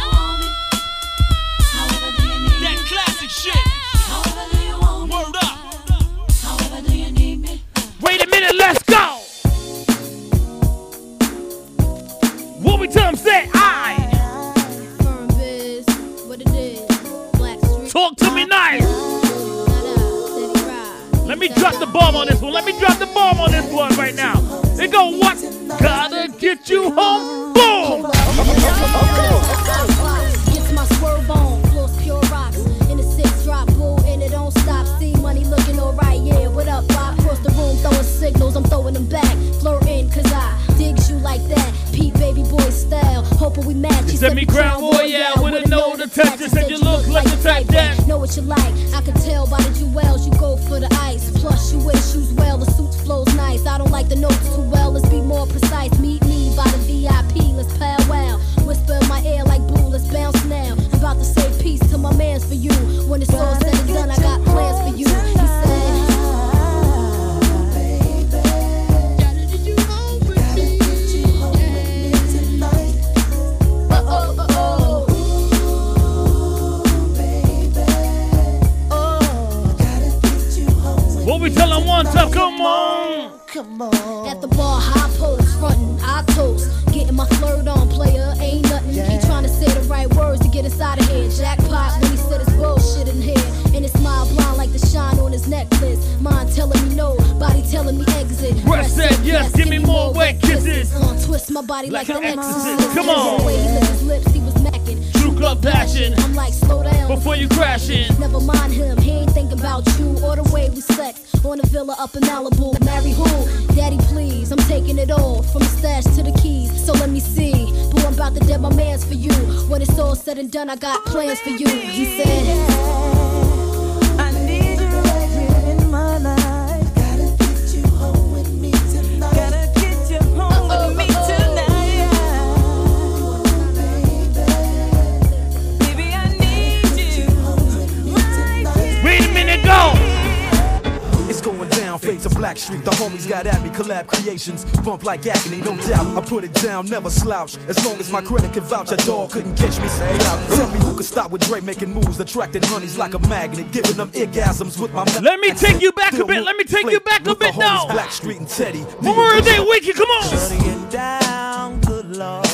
[145.04, 145.06] Creations.
[145.06, 146.18] Like agony, no doubt.
[146.18, 147.58] I put it down, never slouch.
[147.68, 149.88] As long as my credit can vouch, a dog couldn't catch me.
[149.88, 150.50] Say out.
[150.50, 153.98] Tell me who could stop with Dre making moves, attracting honeys like a magnet, giving
[153.98, 155.04] them orgasms with my.
[155.22, 156.44] Let me take you back a bit.
[156.44, 157.86] Let me take you back a bit now.
[157.88, 158.86] Blackstreet and Teddy.
[159.02, 160.30] Memorial Day weekend, come on.
[160.30, 162.48] Shorty get down, good lord.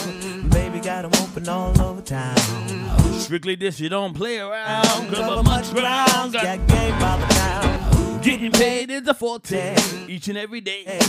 [0.50, 2.36] Baby got 'em open all over town.
[3.20, 5.10] Strictly this, you don't play around.
[5.10, 6.34] Cover Cover much much ground, ground.
[6.34, 8.24] got game by the pound.
[8.24, 9.76] Getting paid is a forte
[10.08, 11.00] each and every day.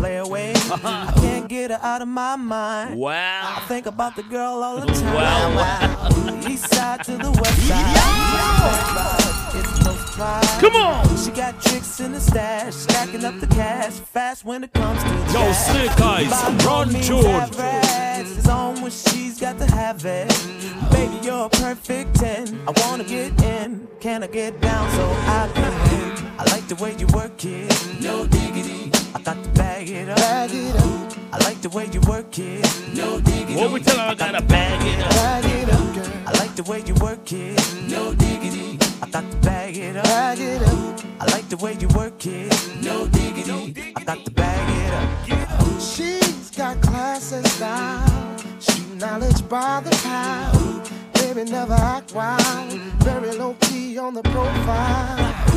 [0.00, 0.52] Play away.
[0.70, 2.98] I can't get her out of my mind.
[2.98, 3.56] Wow.
[3.58, 5.14] I think about the girl all the time.
[5.14, 6.48] Wow, wow.
[6.48, 9.54] East side to the west side.
[9.54, 9.80] It's.
[10.60, 11.16] Come on.
[11.16, 15.08] She got tricks in the stash, stacking up the cash fast when it comes to
[15.08, 15.70] Yo, cash.
[15.70, 18.36] Snake Eyez, By run, George.
[18.36, 20.28] It's on when she's got to have it.
[20.90, 22.60] Baby, you're a perfect 10.
[22.68, 23.88] I wanna get in.
[24.00, 26.32] Can I get down so I can?
[26.38, 28.02] I like the way you work it.
[28.02, 28.99] No diggity.
[29.20, 30.16] I got to bag it up.
[30.16, 31.12] Bag it up.
[31.30, 32.64] I like the way you work it.
[32.94, 33.54] No diggity.
[33.54, 35.10] What we tell her, I gotta bag it up.
[35.10, 36.12] Bag it up, girl.
[36.26, 37.76] I like the way you work it.
[37.86, 38.78] No diggity.
[39.02, 40.04] I got to bag it up.
[40.04, 41.00] Bag it up.
[41.20, 42.50] I like the way you work it.
[42.82, 43.92] No diggity.
[43.94, 45.80] I got to bag it up.
[45.82, 50.90] She's got class and style, street knowledge by the pound.
[51.12, 52.72] Baby never act wild,
[53.04, 55.49] very low key on the profile.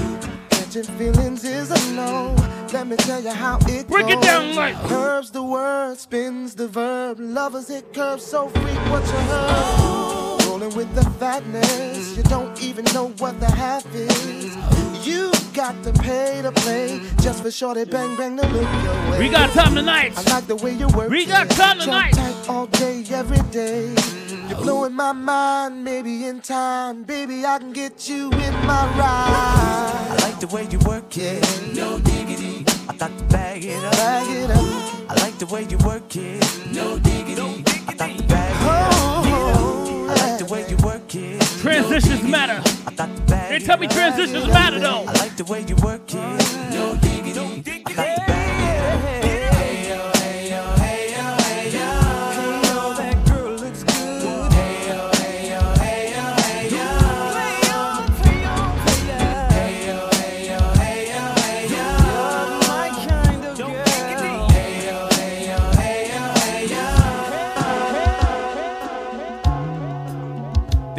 [0.73, 2.33] Catching feelings is a no.
[2.73, 6.67] Let me tell you how it Break it down like- curves the word, spins the
[6.67, 7.19] verb.
[7.19, 10.45] Lovers it curves so freak what you heard.
[10.47, 14.82] Rolling with the fatness, you don't even know what the half is.
[15.53, 19.19] You got to pay to play just for shorty bang bang to look your way.
[19.19, 20.13] We got time tonight.
[20.17, 21.11] I like the way you work.
[21.11, 21.51] We got it.
[21.51, 22.13] time Jump tonight.
[22.13, 23.93] tight all day, every day.
[24.49, 30.07] You're blowing my mind, maybe in time, baby I can get you in my ride.
[30.09, 31.75] I like the way you work it.
[31.75, 32.65] No diggity.
[32.89, 33.91] I got to bag it up.
[33.91, 35.11] Bag it up.
[35.11, 36.43] I like the way you work it.
[36.73, 37.63] No diggity.
[37.87, 38.93] I got to bag it up.
[38.95, 41.42] Oh, I like the way you work it.
[41.63, 42.61] Transitions matter.
[43.47, 45.05] They tell me transitions matter though.
[45.07, 46.15] I like the way you work it.
[46.73, 47.39] No diggity.
[47.85, 48.62] I got to bag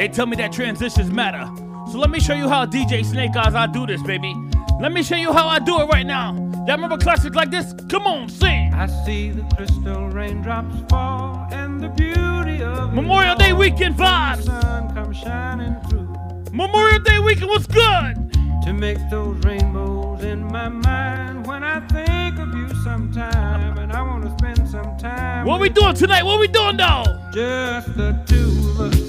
[0.04, 1.50] They tell me that transitions matter.
[1.90, 4.34] So let me show you how DJ Snake Eyez I do this, baby.
[4.78, 6.34] Let me show you how I do it right now.
[6.66, 7.72] Y'all remember classics like this?
[7.88, 8.74] Come on, sing.
[8.74, 14.42] I see the crystal raindrops fall and the beauty of Memorial Day weekend vibes.
[14.42, 16.14] sun comes shining through
[16.52, 18.30] Memorial Day weekend was good.
[18.66, 24.02] to make those rainbows in my mind when I think of you sometime and I
[24.02, 26.24] want to spend some time What we doing tonight?
[26.24, 27.04] What we doing though?
[27.32, 29.03] Just the two of us.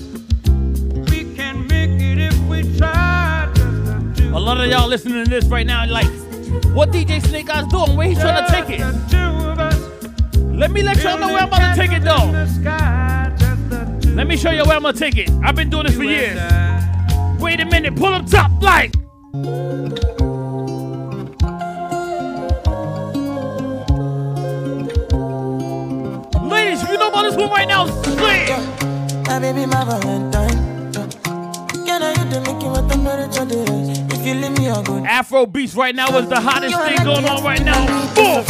[4.35, 6.07] A lot of y'all listening to this right now, like,
[6.73, 7.95] what DJ Snake Eyez doing?
[7.95, 8.81] Where he trying to take it?
[10.53, 12.33] Let me let y'all know where I'm about to take it though.
[14.13, 15.29] Let me show you where I'm gonna take it.
[15.41, 16.37] I've been doing this for years.
[17.39, 18.93] Wait a minute, pull up top like.
[26.43, 29.27] Ladies, if you know about this one right now, say it.
[29.27, 30.64] My baby, my Valentine.
[35.15, 37.85] Afro beats right now is the hottest thing going on right now.
[38.13, 38.43] Boom.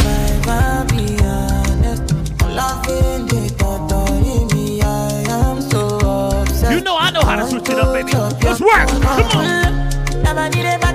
[6.72, 8.12] You know I know how to switch it up, baby.
[8.44, 8.88] Let's work.
[8.88, 10.22] Come on.
[10.22, 10.86] Never did it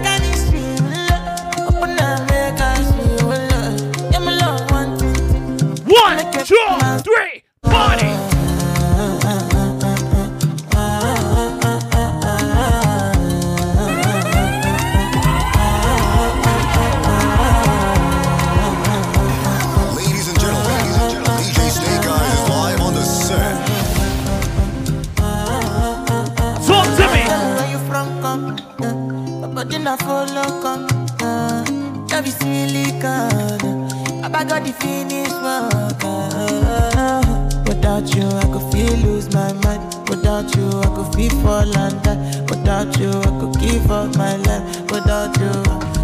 [29.84, 30.88] Uh, but follow, come.
[31.22, 33.88] Uh, is silicon.
[34.22, 36.04] Got the finish work.
[36.04, 37.22] Uh,
[37.68, 39.82] without you, I could feel lose my mind.
[40.10, 42.18] Without you, I could feel fall and die.
[42.50, 44.92] Without you, I could give up my life.
[44.92, 45.50] Without you,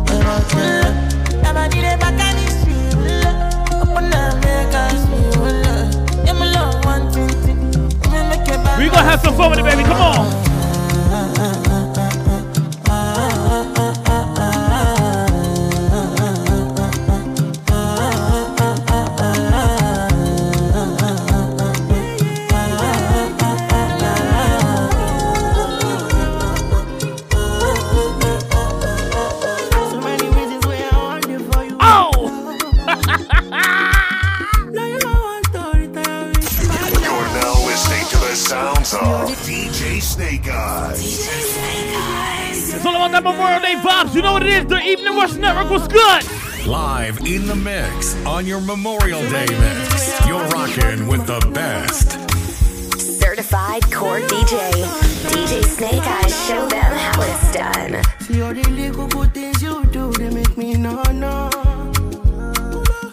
[0.05, 1.17] without you.
[8.29, 8.79] Make it back.
[8.79, 9.83] We gonna have some fun with it, baby.
[9.83, 10.46] Come on.
[40.07, 40.41] DJ Snake
[41.91, 42.75] Eyez.
[42.75, 44.15] It's all about that Memorial Day vibes.
[44.15, 44.65] You know what it is?
[44.65, 46.65] The Evening Rush Network was good.
[46.65, 50.25] Live in the mix on your Memorial Day mix.
[50.25, 52.11] You're rocking with the best.
[53.19, 54.71] Certified core DJ.
[55.27, 58.01] DJ Snake Eyez, show them how it's done.
[58.21, 61.49] See all the little good things you do, they make me no no.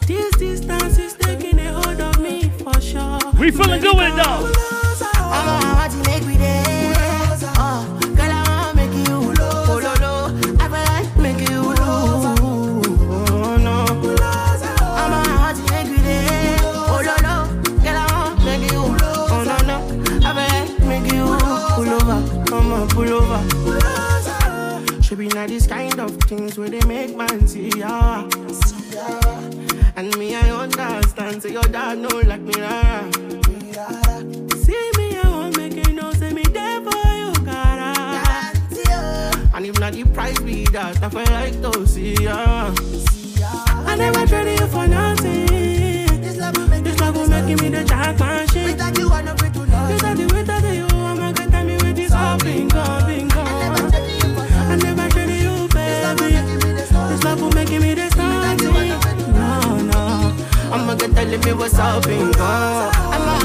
[0.07, 3.19] This distance is taking a hold of me for sure.
[3.41, 4.75] We feeling good with it though.
[22.95, 23.43] Pull over.
[25.03, 28.29] Should be not this kind of things where they make man see ya.
[29.97, 31.43] And me, I understand.
[31.43, 33.11] So your dad know like me, rara.
[34.65, 36.13] See me, I won't make you know.
[36.13, 37.93] Say me there for you, cara.
[39.55, 42.73] And if not the price be that, I feel like to see ya.
[43.87, 46.21] I never traded you for nothing.
[46.23, 48.67] This love will make, this love will make me the jackpot shit.
[48.67, 49.91] Without you, I know free to love.
[49.93, 50.94] Without you, without you,
[60.77, 60.81] no.
[60.81, 62.05] I'm not gonna tell me what's up.
[62.07, 63.44] I'm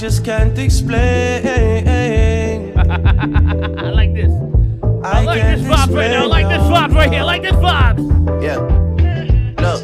[0.00, 0.96] just can't explain.
[2.78, 4.32] I like this.
[5.04, 6.22] I, like this vibe right now.
[6.22, 7.20] I like this vibe right here.
[7.20, 8.42] I like this vibe.
[8.42, 8.56] Yeah.
[9.60, 9.82] Look,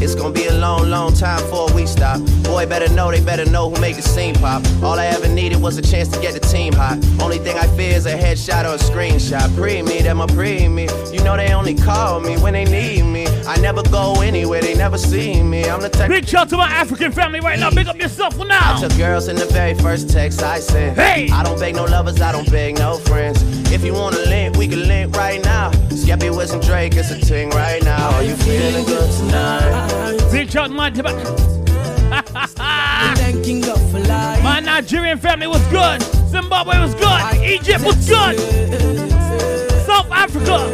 [0.00, 2.20] it's gonna be a long, long time before we stop.
[2.44, 4.64] Boy, better know, they better know who make the scene pop.
[4.80, 7.04] All I ever needed was a chance to get the team hot.
[7.20, 9.52] Only thing I fear is a headshot or a screenshot.
[9.56, 10.86] Pre me, them a pre me.
[11.12, 13.21] You know they only call me when they need me.
[13.46, 15.64] I never go anywhere, they never see me.
[15.64, 16.08] I'm the type.
[16.08, 17.70] Big shout to my African family right now.
[17.70, 18.76] Big up yourself for now.
[18.76, 20.96] I took girls in the very first text I sent.
[20.96, 21.28] Hey!
[21.32, 23.42] I don't beg no lovers, I don't beg no friends.
[23.72, 25.70] If you wanna link, we can link right now.
[25.90, 28.10] Skeppy with some Drake, it's a ting right now.
[28.14, 30.28] Are you feeling good tonight?
[30.30, 30.90] Big shout to my
[33.16, 34.42] Thanking God for life.
[34.42, 36.02] My Nigerian family was good.
[36.28, 37.42] Zimbabwe was good.
[37.42, 38.38] Egypt was good.
[39.86, 40.70] South Africa.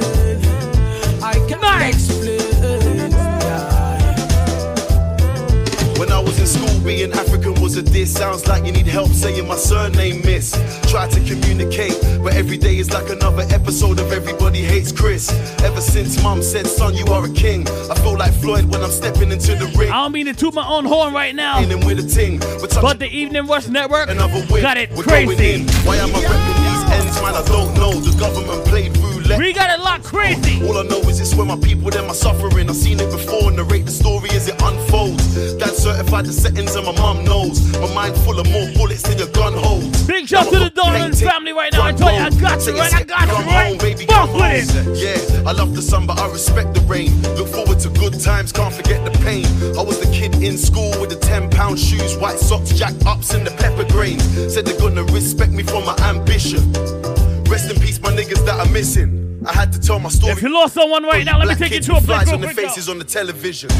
[1.60, 2.27] Nice.
[6.88, 8.14] Being African was a diss.
[8.14, 10.52] Sounds like you need help saying my surname, miss.
[10.90, 15.30] Try to communicate, but every day is like another episode of Everybody Hates Chris.
[15.62, 18.90] Ever since mum said, son, you are a king, I feel like Floyd when I'm
[18.90, 19.90] stepping into the ring.
[19.90, 21.60] I don't mean to toot my own horn right now.
[22.08, 24.08] Ting, but, But the Evening Rush Network
[24.62, 25.64] got it We're crazy.
[25.84, 27.34] Why am I repping these ends, man?
[27.34, 27.92] I don't know.
[28.00, 28.96] The government played
[29.28, 29.46] roulette.
[29.46, 30.64] We got it locked crazy.
[30.66, 32.68] All I know is it's where my people, them are suffering.
[32.68, 35.54] I've seen it before, narrate the story as it unfolds.
[35.54, 37.60] Dad certified the settings and my mum knows.
[37.78, 40.06] My mind full of more bullets than your gun holds.
[40.06, 41.84] Big shout to the Darling family right now.
[41.84, 42.94] I tell you, I got you right.
[42.94, 43.80] I got you right.
[43.80, 44.98] baby, Fuck with it.
[44.98, 47.10] Yeah, I love the sun, but I respect the rain.
[47.36, 49.46] Look forward to good times, can't forget the pain.
[49.76, 53.34] I was the kid in school with the 10 pound shoes, white socks, jack ups,
[53.34, 54.22] and the pepper grains.
[54.52, 57.27] Said they're gonna respect me for my ambition.
[57.48, 59.42] Rest in peace, my niggas that are missing.
[59.46, 60.32] I had to tell my story.
[60.32, 62.04] If you lost someone right now, let me Black take you kids to a with
[62.04, 62.64] place flies real on their quick.
[62.64, 62.68] yo.
[62.68, 63.70] faces on the television.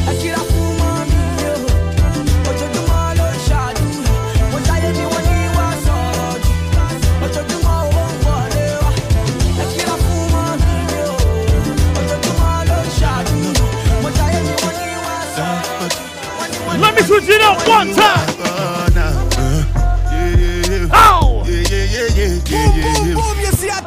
[16.81, 18.88] Let me switch it up one time.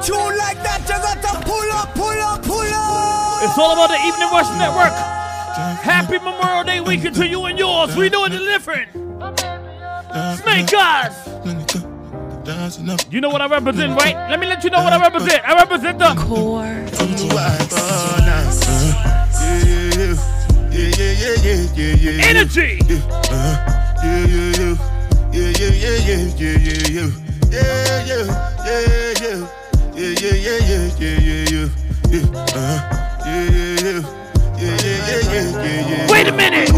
[0.04, 3.43] Tune like that, you got to pull up, pull up, pull up.
[3.43, 4.93] It's all about the Evening Rush Network.
[5.82, 7.95] Happy Memorial Day weekend to you and yours.
[7.95, 8.89] We doing it different.
[10.41, 11.14] Snake Eyez.
[13.12, 14.16] You know what I represent, right?
[14.30, 15.43] Let me let you know what I represent.
[15.47, 16.66] I represent the core.
[22.24, 22.80] Energy.
[36.10, 36.70] Wait a minute.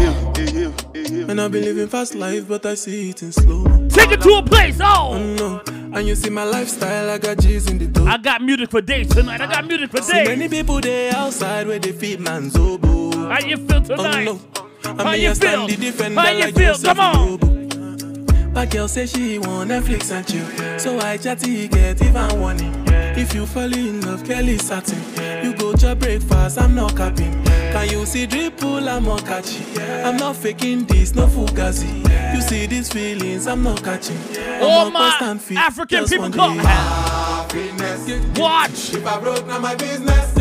[1.30, 3.64] And I've been living fast life, but I see it in slow.
[3.88, 4.78] Take it to a place.
[4.82, 5.16] Oh.
[5.38, 5.62] no.
[5.94, 8.06] And you see my lifestyle, I got G's in the door.
[8.08, 9.40] I got music for days tonight.
[9.40, 10.28] I got music for See days.
[10.28, 13.28] many people there outside where they feed man's oboe.
[13.28, 14.28] How you feel tonight?
[14.28, 14.38] Oh,
[14.84, 14.96] no.
[15.02, 15.50] How I you mean, feel?
[15.50, 16.72] stand the defender How you like feel?
[16.74, 17.38] Joseph Come on.
[17.38, 18.52] Yobo.
[18.52, 20.78] My girl say she want Netflix and chill.
[20.78, 22.93] So I chatty get even warning.
[23.16, 24.98] If you fall in love, Kelly satin.
[25.44, 27.44] You go to breakfast, I'm not capping.
[27.44, 29.66] Can you see dripple, I'm not catching.
[30.04, 32.34] I'm not faking this, no fugazi.
[32.34, 34.16] You see these feelings, I'm not catching.
[34.36, 36.58] I'm oh All my feet, African people come.
[36.58, 38.38] Happiness.
[38.38, 38.94] Watch.
[38.94, 40.36] If I broke, now my business.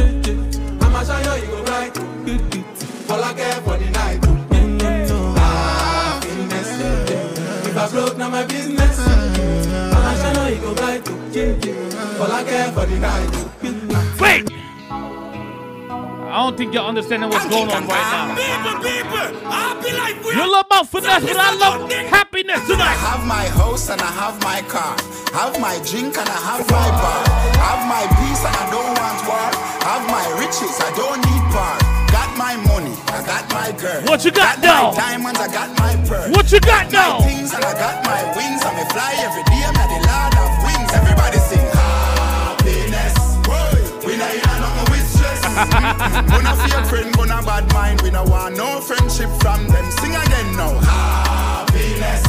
[0.82, 1.98] I'ma show you, you go right.
[3.10, 4.26] All I care for the night.
[5.38, 6.70] Happiness.
[7.68, 9.03] If I broke, now my business.
[10.54, 12.20] I'ma you, you go right.
[12.20, 14.20] All I care for the night.
[14.20, 14.50] Wait.
[16.34, 18.34] I don't think you're understanding what's going on right now.
[18.34, 22.68] People, people, I be like we You love about finesse, but I love happiness I
[22.74, 22.98] tonight.
[23.06, 24.98] have my house and I have my car.
[25.34, 27.22] Have my drink and I have my bar.
[27.62, 29.50] Have my peace and I don't want war.
[29.86, 31.78] Have my riches, I don't need bar.
[33.26, 34.02] Got my I got my girl.
[34.04, 34.92] What you got got now?
[34.92, 36.30] diamonds, I got my pearl.
[36.32, 37.22] What you got got now?
[37.26, 38.62] Things and I got my wings.
[38.64, 40.92] And me fly every day, I'm the lord of wings.
[40.92, 43.16] Everybody sing happiness.
[44.06, 45.42] We not in a nothing with stress.
[46.28, 48.02] Gonna fear friend, gonna bad mind.
[48.02, 49.88] We no want no friendship from them.
[50.04, 50.76] Sing again now.
[50.84, 52.24] Happiness.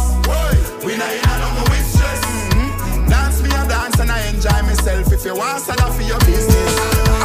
[0.87, 2.21] We not in a nothing with stress.
[2.55, 3.09] Mhm.
[3.11, 5.13] Dance me a dance and I enjoy myself.
[5.13, 6.73] If you want, stand up for your business.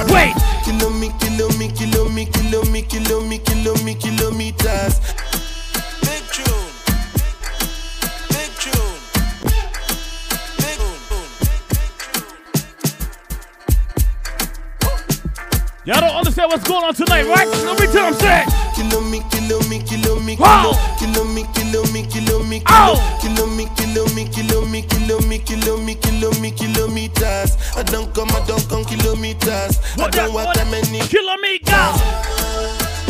[0.09, 0.33] Wait.
[0.65, 1.98] Kilo me, kilo me, kilo me,
[2.49, 4.99] kilo me, kilo me, kilo me, kilometers.
[6.01, 6.71] Big tune.
[8.29, 8.99] Big tune.
[10.57, 10.79] Big
[15.85, 17.47] Y'all don't understand what's going on tonight, right?
[17.47, 18.45] Let me tell them say.
[18.75, 20.73] Kilo me, kilo me, kilo me, Wow.
[20.97, 22.95] kilo me, kilo me, kilo me, Ow.
[23.21, 27.57] kilo me, kilo me, kilo me, kilo me, kilo me, kilo me, kilometers.
[27.77, 29.77] I don't come, I don't come kilometers.
[29.97, 32.38] I What don't that- walk what- that many Kilometers.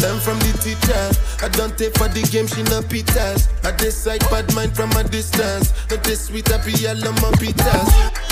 [0.01, 1.45] Learn from the teacher.
[1.45, 3.47] I don't take for the game, she no pitas.
[3.65, 5.73] I decide bad mind from a distance.
[5.89, 8.29] Not this sweet, happy, I love my pitas.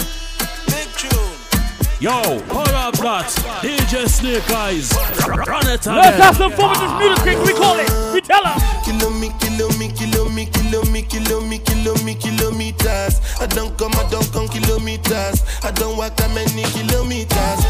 [1.99, 2.11] Yo,
[2.53, 3.25] hold up that.
[3.65, 4.93] DJ Snake Eyez.
[5.25, 5.97] Run it again.
[5.97, 7.89] Let's have some fun with this music, we call it.
[8.13, 8.61] We tell them.
[8.85, 13.17] Kilo me, kilo me, kilo me, kilo me, kilo me, kilo me, kilometers.
[13.41, 15.41] I don't come, I don't come kilometers.
[15.65, 17.65] I don't walk that many kilometers.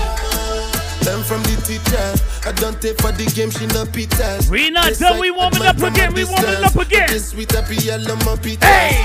[1.07, 2.07] Learn from the teacher.
[2.43, 4.49] I don't take for the game, she no pitas.
[4.51, 7.07] We not done, side, we warming up again, we warming up again.
[7.07, 8.67] This sweet happy, love my pitas.
[8.67, 8.99] Hey!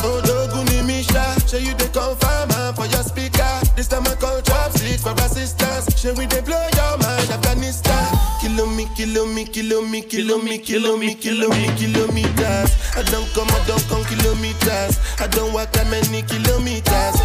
[0.00, 3.44] Oh, Doguni Misha, show you the confirm for your speaker.
[3.76, 5.92] This time I call drop sleep for assistance.
[6.00, 8.08] Show we they blow your mind, Afghanistan.
[8.40, 12.72] Kilo me, kilo me, kilo me, kilo me, kilo me, kilo me, kilometers.
[12.96, 14.96] I don't come, I don't come kilometers.
[15.20, 17.20] I don't walk that many kilometers.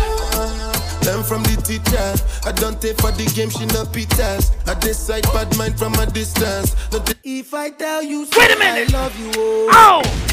[1.05, 2.15] Learn from the teacher.
[2.47, 4.51] I don't take for the game, she no pitas.
[4.67, 6.75] I decide bad mind from a distance.
[6.91, 8.93] Not If I tell you, Wait a minute.
[8.93, 10.01] I love you, oh.
[10.03, 10.29] Oh!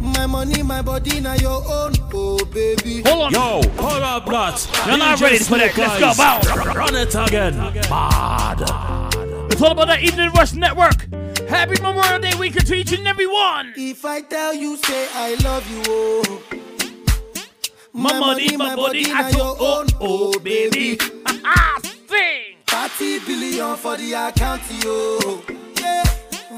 [0.00, 3.02] My money, my body, now your own, oh baby.
[3.02, 3.32] Hold on.
[3.32, 4.86] Yo, hold up that.
[4.86, 5.74] You're not ready for that.
[5.74, 6.16] Snake Let's go, Eyes.
[6.16, 6.74] bounce.
[6.74, 7.56] Run it again.
[7.90, 8.62] Mad.
[9.52, 11.06] It's all about that Evening Rush Network.
[11.50, 13.74] Happy Memorial Day weekend to each and every one.
[13.76, 16.42] If I tell you, say I love you, oh.
[17.92, 20.96] My money, my body, I your own, oh, oh baby.
[22.08, 22.56] Sing.
[22.66, 25.42] 30 billion for the account, yo.
[25.80, 26.04] Yeah.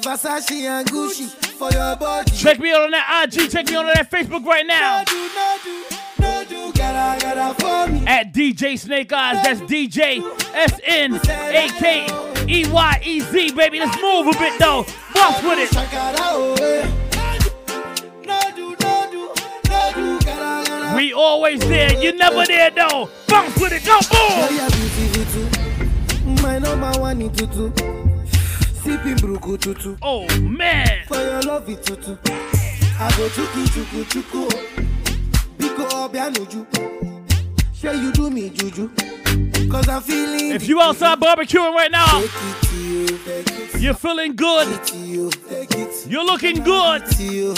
[0.03, 2.31] Versace and Gucci for your body.
[2.33, 3.51] Check me out on that IG.
[3.51, 4.99] Check me out on that Facebook right now.
[4.99, 5.85] No do, no do,
[6.21, 8.07] no do, gotta, gotta for me.
[8.07, 10.23] At DJ Snake Eyez, that's DJ
[10.55, 12.07] S N A K
[12.47, 13.79] E Y E Z, baby.
[13.79, 14.85] Let's move a bit though.
[15.15, 15.71] Bounce with it.
[16.19, 17.12] Oh, eh.
[20.97, 21.93] We always there.
[21.99, 23.09] You never there though.
[23.29, 23.85] Bounce with it.
[23.85, 24.49] Go boom.
[26.43, 27.71] My number one in tutu.
[28.83, 29.97] Sipping bruku tutu.
[30.03, 31.03] Oh man.
[31.07, 32.17] For your love it tutu.
[32.99, 34.49] I go chuku chuku chuku.
[35.59, 36.67] Biko obianuju.
[37.75, 38.91] Say you do me juju.
[39.73, 40.51] Cause I'm feeling.
[40.53, 42.21] If you outside barbecuing right now,
[43.79, 44.69] you're feeling good.
[46.07, 47.03] You're looking good.
[47.19, 47.55] You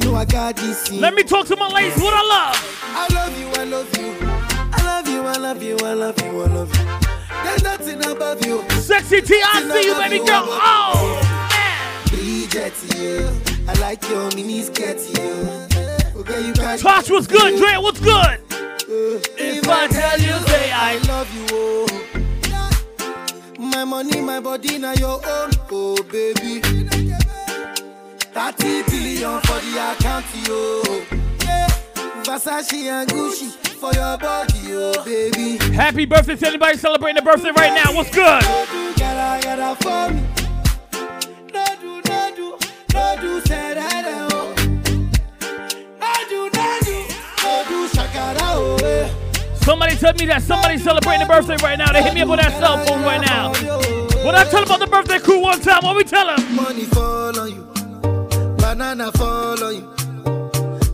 [0.00, 0.90] know I got this.
[0.90, 1.96] Let me talk to my ladies.
[2.02, 2.78] What I love.
[2.82, 4.16] I love you, I love you.
[4.72, 6.84] I love you, I love you, I love you, I love you.
[7.44, 8.68] There's nothing above you.
[8.70, 10.44] Sexy T, I see you, baby girl.
[10.48, 11.22] Oh,
[12.08, 13.70] Bridget, yeah.
[13.70, 15.68] I like your mini skirt, yeah.
[16.16, 16.82] Okay, you guys.
[16.82, 17.58] Tosh, what's good?
[17.58, 18.40] Dre, what's good?
[18.94, 21.86] If I tell you, say I love you, oh.
[23.58, 26.60] My money, my body, now your own, oh baby.
[26.60, 26.92] 30
[28.90, 30.82] billion for the account, yo.
[31.42, 31.68] Yeah.
[32.22, 33.48] Versace and Gucci
[33.80, 35.56] for your body, oh baby.
[35.74, 37.94] Happy birthday to anybody celebrating a birthday right now.
[37.94, 38.42] What's good?
[38.98, 40.20] Gotta, gotta for me.
[41.54, 42.58] No do, no do,
[42.92, 43.40] no do,
[49.62, 51.92] Somebody tell me that somebody's celebrating a birthday right now.
[51.92, 53.52] They hit me up on that cell phone right now.
[54.24, 56.56] When I tell them about the birthday crew one time, what we tell them?
[56.56, 57.62] Money fall on you,
[58.56, 59.82] banana fall on you,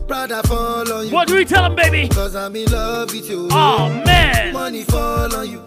[0.07, 1.13] Prada fall on you.
[1.13, 2.09] What do we tell them, baby?
[2.09, 3.47] Cause I'm in love with you.
[3.51, 4.53] Oh, man.
[4.53, 5.59] Money fall on you,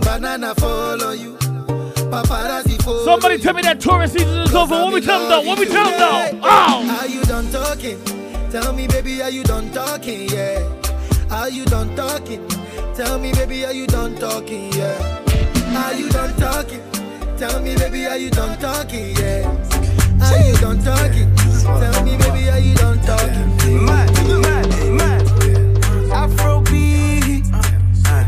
[0.00, 1.32] banana fall on you,
[2.10, 4.74] paparazzi fall Somebody on tell me that tourist season is over.
[4.74, 5.48] What we tell them though?
[5.48, 6.40] What we tell them though?
[6.44, 6.98] Oh!
[7.00, 8.02] Are you done talking?
[8.50, 10.28] Tell me, baby, are you done talking?
[10.30, 10.85] Yeah.
[11.36, 12.48] Are you done talking?
[12.94, 14.72] Tell me, baby, are you done talking?
[14.72, 14.96] Yeah.
[15.76, 16.80] Are you done talking?
[17.36, 19.14] Tell me, baby, are you done talking?
[19.16, 19.46] Yeah.
[20.22, 21.30] Are you done talking?
[21.62, 23.84] Tell me, baby, are you done talking?
[23.84, 24.10] Mad,
[24.40, 25.26] mad, mad.
[26.10, 27.44] Afrobeat,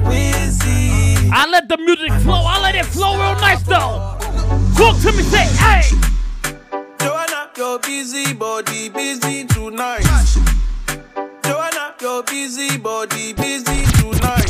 [0.04, 1.30] Wizzy.
[1.32, 2.42] I let the music flow.
[2.44, 4.18] I let it flow real nice though.
[4.76, 5.80] Talk to me, say, hey.
[7.00, 10.04] Joanna, your busy body busy tonight.
[11.99, 14.46] Joanna, your busy body busy tonight.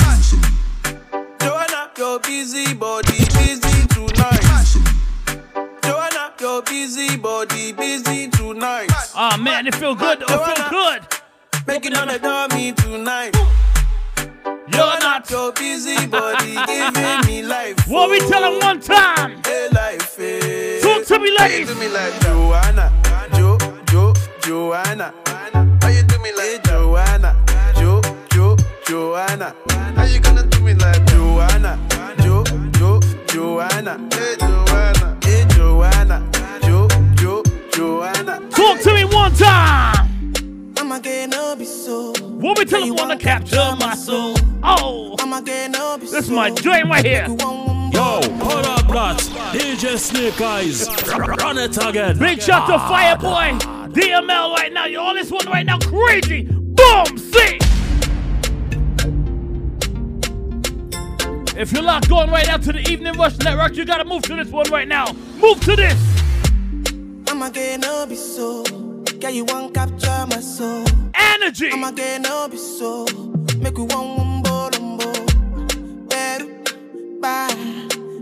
[1.40, 4.76] Joanna, your busy body busy tonight.
[5.82, 8.88] Joanna, your busy body busy tonight.
[9.14, 10.22] Oh man, it feel good.
[10.22, 11.02] It feel good.
[11.66, 13.34] Making on the dummy tonight.
[14.72, 17.76] You're not your busy body giving me life.
[17.88, 19.40] What we tell them one time?
[19.44, 20.80] Hey, life, eh.
[20.80, 21.38] Talk to me, ladies.
[21.38, 22.92] How you do me like Joanna,
[23.34, 23.58] Jo,
[23.90, 24.12] Jo,
[24.42, 25.14] Joanna.
[25.80, 27.47] How you do me like Joanna, Jo, Jo,
[28.88, 29.54] Joanna.
[29.96, 31.78] How you gonna do me like Joanna,
[32.22, 32.42] Jo,
[32.72, 33.98] Jo, Joanna.
[34.14, 36.30] Hey, Joanna, hey, Joanna,
[36.62, 38.40] Jo, Jo, Joanna.
[38.48, 40.32] Talk to me one time.
[40.78, 42.14] I'ma get no be so.
[42.22, 44.34] What we tell them wanna capture my soul?
[44.62, 47.26] Oh, I'ma get no be this is my joint right here.
[47.28, 49.18] Yo, hold up, that.
[49.52, 50.88] DJ Snake Eyez.
[51.36, 52.18] Run it again.
[52.18, 54.86] Big shout to ah, Fireboy, DML right now.
[54.86, 56.44] You all this one right now, crazy.
[56.44, 57.58] Boom, see.
[61.58, 64.36] If you're locked on right now to the Evening Rush Network, you gotta move to
[64.36, 65.12] this one right now.
[65.40, 65.98] Move to this.
[67.26, 68.62] I'ma no be so.
[69.18, 70.84] Girl, you want capture my soul.
[71.16, 71.70] Energy.
[71.72, 73.06] I'ma no be so.
[73.58, 75.10] Make we one umbo umbo.
[76.08, 76.46] Beru,
[77.20, 77.48] ba,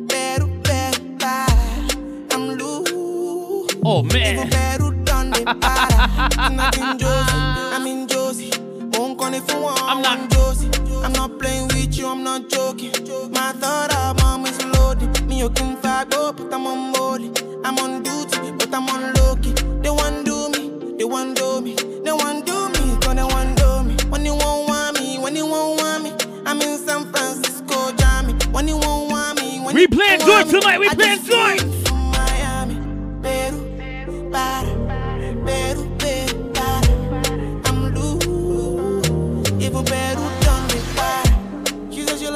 [0.06, 1.46] beru, beru, ba.
[2.32, 3.76] I'm loose.
[3.84, 4.16] Oh man.
[4.16, 6.30] Even beru done the para.
[6.38, 7.36] I'm not in Josie.
[7.76, 8.50] I'm in Josie.
[8.98, 9.82] Won't call if you want.
[9.82, 10.70] I'm not Josie.
[11.04, 12.06] I'm not playing with you.
[12.09, 12.93] I'm not joking.
[13.31, 15.27] My thought of mom is loaded.
[15.27, 17.31] Me you can fight, but I'm on molly.
[17.64, 19.52] I'm on duty, but I'm on low key.
[19.82, 20.97] They want do me.
[20.98, 21.74] They want do me.
[21.74, 22.97] They want do me.
[23.01, 23.97] Cause they want do me.
[24.10, 25.18] When you won't want me.
[25.18, 26.12] When you won't want me.
[26.44, 28.35] I'm in San Francisco, Jammy.
[28.52, 29.60] When you won't want me.
[29.60, 30.78] When We playing good tonight.
[30.78, 31.60] We playing good.
[31.60, 32.77] flew in from Miami,
[33.23, 34.73] Peru, para,
[35.44, 36.93] Peru, Peru, para.
[37.66, 39.51] I'm loose.
[39.60, 40.45] Even Peru done me para.
[40.45, 40.45] She said she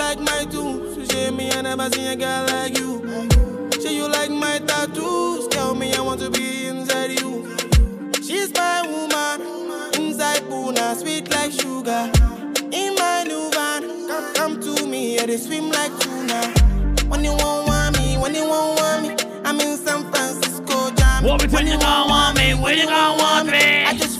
[0.01, 0.97] like my tunes.
[0.97, 2.90] She said me I never seen a girl like you.
[3.81, 5.47] Say you like my tattoos.
[5.48, 7.55] Tell me I want to be inside you.
[8.27, 9.39] She's my woman.
[10.01, 12.10] Inside Puna, sweet like sugar.
[12.72, 15.16] In my new van, come, come to me.
[15.16, 16.40] Yeah, they swim like tuna.
[17.10, 19.10] When you won't want me, when you won't want me,
[19.44, 21.28] I'm in San Francisco, Jammy.
[21.28, 22.55] What we tell you gonna want me?
[22.55, 23.85] When you gonna want me?
[23.85, 24.19] I just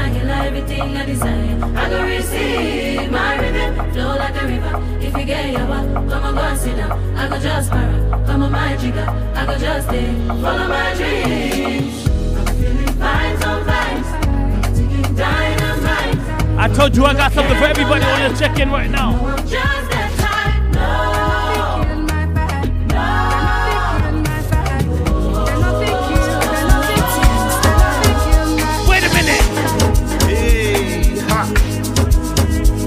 [0.81, 1.75] everything I desire.
[1.75, 4.97] I go receive my rhythm, flow like a river.
[4.99, 7.17] If you get your back, come on, go and sit down.
[7.17, 9.07] I go just para, come on, my jigger.
[9.35, 12.07] I go just stay, follow my dreams.
[12.37, 16.17] I'm feeling fine sometimes, ticking dynamite.
[16.57, 19.11] I told you I got something for everybody on this check-in right now.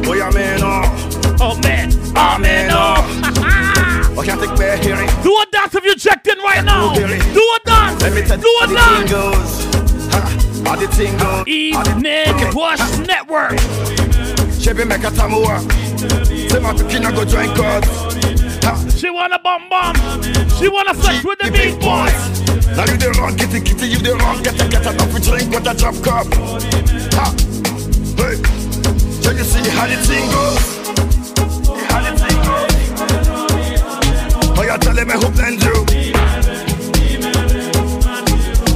[0.05, 0.61] Boy, I'm in.
[1.41, 1.91] Oh, man.
[2.17, 2.95] Oh, man, no.
[4.21, 5.09] I can't take back hearing.
[5.23, 6.95] Do a dance if you checked in right now.
[6.95, 8.03] Do a dance.
[8.03, 9.11] Let me tell Do a dance.
[9.11, 9.65] thing goes.
[10.13, 10.21] Ha,
[10.65, 11.47] how the thing goes.
[11.49, 13.59] Evening Rush Network.
[14.61, 15.61] Chevy make a tamua.
[16.51, 17.85] Say my picking, go join God.
[18.93, 19.95] She wanna bum bum.
[20.59, 22.15] She wanna flex with the big boys.
[22.77, 25.51] Now you the wrong, kitty kitty, you the wrong, get a get a coffee drink
[25.51, 26.27] with a drop cup.
[27.13, 27.35] Ha,
[28.17, 28.64] hey,
[29.25, 30.63] so you see how the thing goes.
[31.89, 32.73] How the thing goes.
[34.59, 35.77] Oh, you tell me who blend you.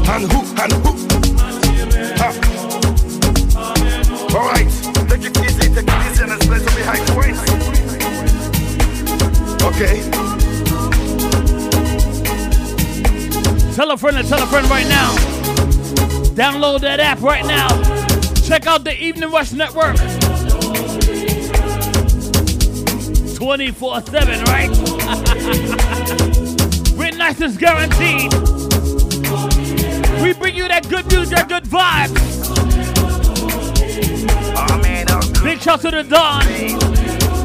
[0.09, 0.91] And who, and who.
[2.17, 2.29] Ha.
[4.35, 4.69] All right,
[5.11, 7.41] take it easy, take it easy, and let's play some behind points.
[9.69, 9.97] Okay.
[13.75, 15.15] Tell a friend to tell a friend right now.
[16.33, 17.69] Download that app right now.
[18.49, 19.99] Check out the Evening Rush Network.
[23.39, 24.69] 24 7, right?
[26.99, 28.33] Witness is guaranteed.
[30.21, 32.13] We bring you that good news, that good vibe.
[35.45, 36.45] Big shout to the Don.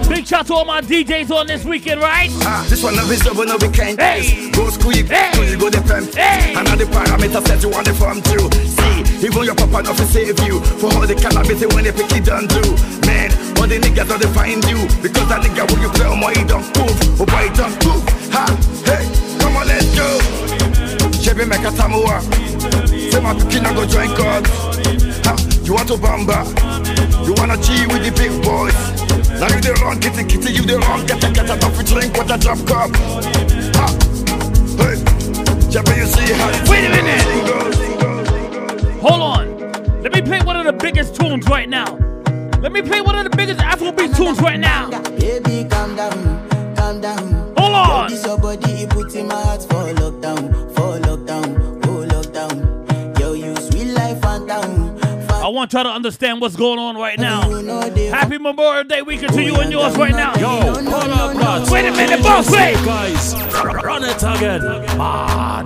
[0.09, 2.29] Big shout to all my DJs on this weekend, right?
[2.41, 4.49] Ah, this one of his double no be kind hey.
[4.49, 6.55] Go school, you school, you go the pimp hey.
[6.57, 9.95] And all the parameters set you want the farm too See, even your papa not
[9.95, 12.61] to save you For all the cannabis when they pick it done do
[13.05, 13.29] Man,
[13.63, 14.83] all the niggas don't find you.
[15.01, 18.03] Because that nigga when you play on my he don't move Oh boy, don't move
[18.35, 18.43] Ha,
[18.83, 19.07] hey,
[19.39, 20.19] come on let's go.
[21.23, 22.19] Chevy make a tamua
[23.11, 24.43] Say my picking I go join God.
[25.23, 25.33] Ha,
[25.63, 26.43] you want to bamba?
[27.23, 28.75] You wanna G with the big boys?
[29.39, 32.13] Now you the wrong, kitty kitty, you the wrong, get a get a coffee drink
[32.19, 32.91] with a drop cup.
[33.79, 33.87] Ha,
[34.75, 34.99] hey,
[35.71, 37.23] Jabba, you see how Wait a minute.
[38.99, 39.43] Hold on.
[40.01, 42.02] Let me play one of the biggest tunes right now.
[42.63, 44.89] Let me play one of the biggest Afrobeat tunes right now.
[45.19, 47.53] Baby, calm down, calm down.
[47.57, 48.09] Hold on.
[48.09, 53.19] Yo, this your body, you put in my heart for lockdown, for lockdown, oh lockdown.
[53.19, 54.97] Yo, you sweet life, phantom.
[55.29, 57.41] I want y'all to understand what's going on right now.
[58.11, 60.33] Happy Memorial Day weekend to you and yours right now.
[60.35, 61.69] Yo, hold up, lads.
[61.69, 62.75] Wait a minute, boss, wait.
[62.85, 63.33] Guys,
[63.83, 64.61] run it again.
[64.97, 65.65] Man.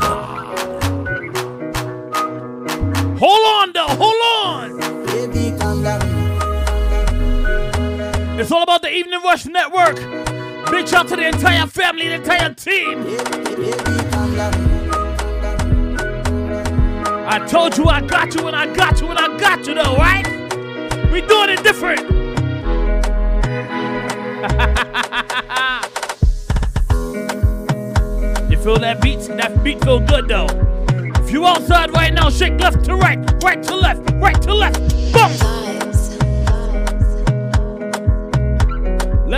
[3.20, 3.86] Hold on, though.
[3.86, 5.06] Hold on.
[5.06, 6.17] Baby, calm down.
[8.40, 9.96] It's all about the Evening Rush Network.
[10.70, 13.04] Big shout to the entire family, the entire team.
[17.28, 19.96] I told you I got you and I got you and I got you though,
[19.96, 20.28] right?
[21.12, 22.02] We doing it different.
[28.52, 29.22] you feel that beat?
[29.22, 30.46] That beat feel good though.
[31.24, 34.80] If you outside right now, shake left to right, right to left, right to left.
[35.12, 35.67] Boom!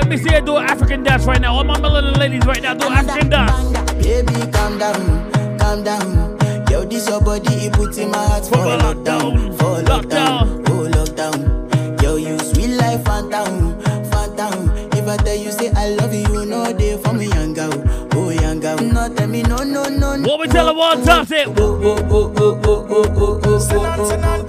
[0.10, 1.54] Me see you do African dance right now.
[1.56, 3.72] All my melanin ladies right now do African dance.
[4.04, 6.38] Baby, calm down, calm down.
[6.70, 12.02] Yo, this your body, you put in my heart for lockdown, for lockdown, oh lockdown.
[12.02, 13.80] Yo, you sweet life, phantom,
[14.12, 14.70] phantom.
[14.94, 17.72] If I tell you say I love you, you know they for me young girl,
[18.14, 18.78] oh young girl.
[18.78, 20.28] No tell me no, no, no, no.
[20.28, 23.42] What we tell her one time, say, oh, oh, oh, oh, oh, oh, oh, oh,
[23.44, 23.60] oh,
[24.00, 24.40] oh.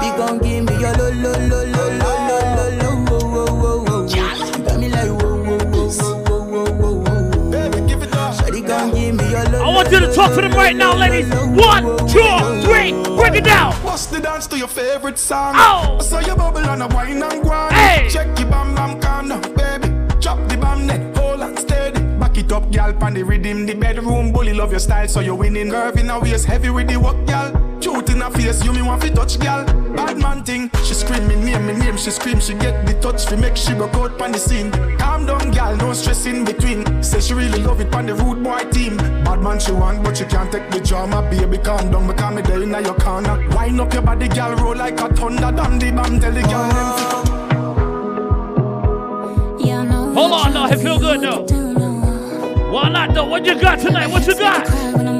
[0.00, 1.79] Baby, gon' give me your lo, lo, lo, lo, lo, lo, lo,
[9.92, 11.28] you to talk to them right now, ladies.
[11.30, 13.72] One, two, three, break it down.
[13.82, 15.54] Bust the dance to your favorite song.
[15.56, 15.98] Oh.
[15.98, 17.74] I saw you bubble on a wine and grind.
[17.74, 18.08] Hey.
[18.08, 19.88] Check your bam bam down, baby.
[20.20, 22.00] Drop the bam net, hold on steady.
[22.18, 23.66] Back it up, gal, pan the rhythm.
[23.66, 25.70] The bedroom bully love your style, so you're winning.
[25.70, 27.69] Curve in a waist, heavy with the work, gal.
[27.80, 29.64] Truth in her face, you me want fi touch, gal.
[29.94, 31.96] Bad man thing, she scream me name, me name.
[31.96, 34.70] She scream, she get the touch, fi make she broke out pan the scene.
[34.98, 37.02] Calm down, gal, no stress in between.
[37.02, 38.96] Say she really love it pan the rude boy team.
[39.24, 41.22] Bad man she want, but she can't take the drama.
[41.30, 43.48] Baby, calm down, because me there in your corner.
[43.56, 45.50] Wind up your body, gal, roll like a thunder.
[45.50, 47.40] Damn the bam, tell the gal them fi come.
[50.14, 51.46] Hold on, no, it feel good though.
[52.70, 53.26] Why not though?
[53.26, 54.08] What you got tonight?
[54.08, 55.19] What you got?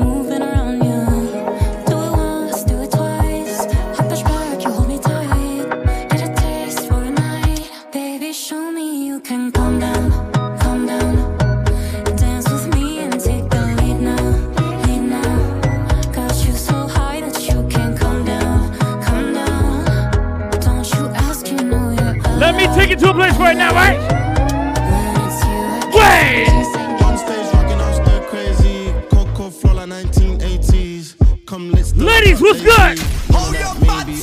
[22.91, 23.99] Take you to a place right now, right?
[25.95, 26.49] Wait!
[27.03, 28.93] On stage rocking out stir crazy.
[29.11, 31.47] Coco Flora 1980s.
[31.47, 32.99] Come let's do Ladies, what's good?
[33.31, 34.23] Hold your energy.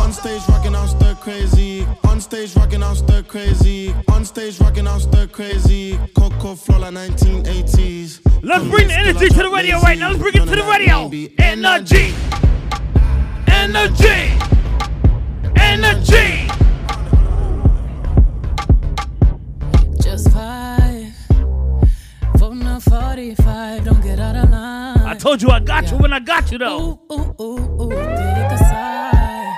[0.00, 1.86] On stage rocking out stir crazy.
[2.04, 3.94] On stage rocking out stir crazy.
[4.08, 5.98] On stage rocking out stir crazy.
[6.14, 8.20] Coco Flora 1980s.
[8.42, 10.08] Let's bring the energy to the radio right now.
[10.08, 11.10] Let's bring it to the radio.
[11.38, 12.14] Energy.
[13.46, 14.32] Energy.
[15.56, 16.67] Energy.
[22.78, 25.00] A 45, don't get out of line.
[25.00, 27.00] I told you I got you when I got you though.
[27.10, 29.56] Ooh, ooh, ooh, take a side.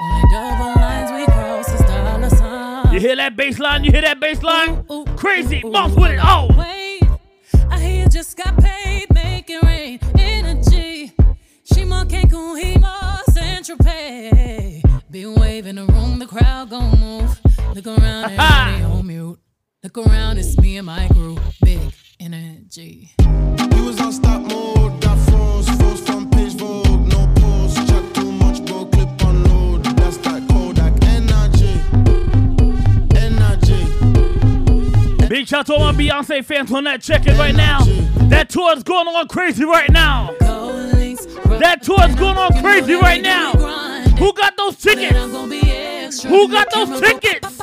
[0.00, 2.94] Only double lines we cross is dollar sign.
[2.94, 3.84] You hear that bass line?
[3.84, 4.82] You hear that bass line?
[5.14, 5.60] Crazy.
[5.60, 6.20] Bounce with it.
[6.22, 6.48] Oh.
[6.56, 7.02] Wait,
[7.70, 9.98] I hear you just got paid, making rain.
[10.18, 11.12] Energy.
[11.64, 14.82] She more Cancun, he more Central Pay.
[15.10, 17.38] Be waving the room, the crowd gon' move.
[17.74, 19.38] Look around, everybody on mute.
[19.82, 21.36] Look around, it's me and my crew.
[21.62, 21.92] Big
[22.22, 23.10] energy.
[23.18, 25.00] We was on stop mode.
[25.00, 27.06] Got froze, froze from page Vogue.
[27.08, 27.74] No pause.
[27.88, 28.84] Chat too much, bro.
[28.86, 29.84] Clip on load.
[29.84, 31.80] That's that Kodak energy.
[33.16, 33.82] Energy.
[35.28, 37.84] Big shout out to all my Beyonce fans on that check it right now.
[38.28, 40.34] That tour is going on crazy right now.
[40.40, 43.52] That tour is going on crazy right now.
[44.18, 46.22] Who got those tickets?
[46.22, 47.58] Who got those tickets?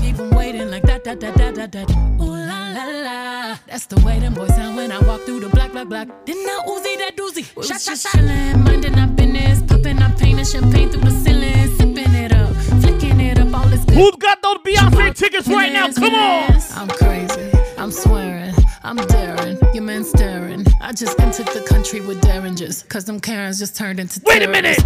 [0.00, 2.47] Keep 'em waiting like that, that, that, that, that, that.
[2.78, 3.58] Ooh la la la.
[3.66, 6.08] That's the way them boys sound when I walk through the black, black, black.
[6.24, 7.44] Didn't I Uzi that doozy?
[7.66, 8.12] Shot, shot, shot.
[8.12, 13.20] Chillin', minding our business, popping up painting champagne through the ceiling, sipping it up, flicking
[13.20, 13.94] it up, all this good.
[13.94, 15.90] Who's got those Beyonce tickets right now?
[15.90, 16.60] Come on.
[16.74, 17.50] I'm crazy.
[17.78, 18.54] I'm swearing.
[18.84, 19.58] I'm daring.
[19.74, 20.64] Your man staring.
[20.80, 22.84] I just entered the country with derringers.
[22.84, 24.78] Cause them Karens just turned into Wait a minute.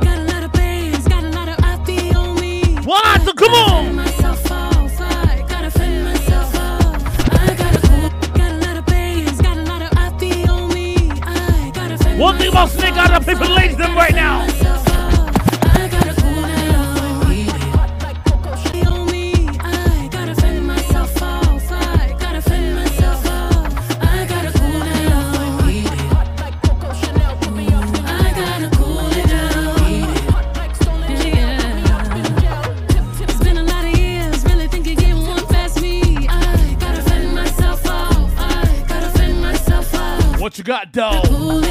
[0.00, 2.76] Got a lot of bands, got a lot of IP on me.
[2.84, 3.22] What?
[3.22, 4.79] So come on.
[12.20, 13.14] One thing about Snake, now.
[13.14, 14.42] I play for ladies them right now.
[40.38, 41.69] All I got down.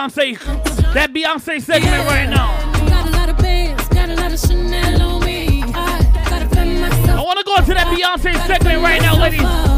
[0.00, 0.38] Beyonce,
[0.94, 2.56] that Beyonce segment right now.
[2.88, 5.62] Got a lot of bands, got a lot of Chanel on me.
[5.74, 6.00] I.
[7.12, 9.69] I want to go to that Beyonce segment right now, ladies.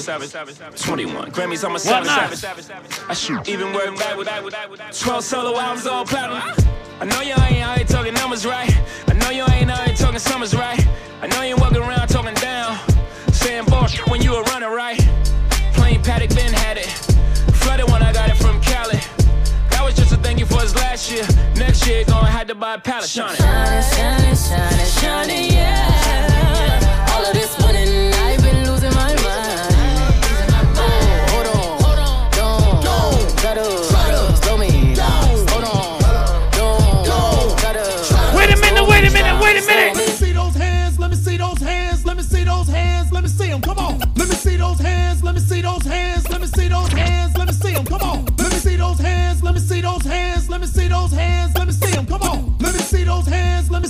[0.00, 0.32] Savage.
[0.80, 2.06] 21 Grammys, I'm a savage.
[2.06, 3.10] not?
[3.10, 4.28] I shoot even work back with
[5.00, 6.42] 12 solo albums all platinum.
[7.00, 8.70] I know you ain't out here talking numbers right.
[9.08, 10.78] I know you ain't out here talking summers right.
[11.20, 12.78] I know you ain't walking around talking down.
[13.32, 14.98] Saying bullshit when you a runner right.
[15.74, 16.86] Plain Patek Ben had it.
[17.56, 18.98] Flooded when I got it from Cali.
[19.70, 21.26] That was just a thank you for his last year.
[21.56, 23.08] Next year, gonna have to buy a pallet.
[23.08, 23.40] Shine it.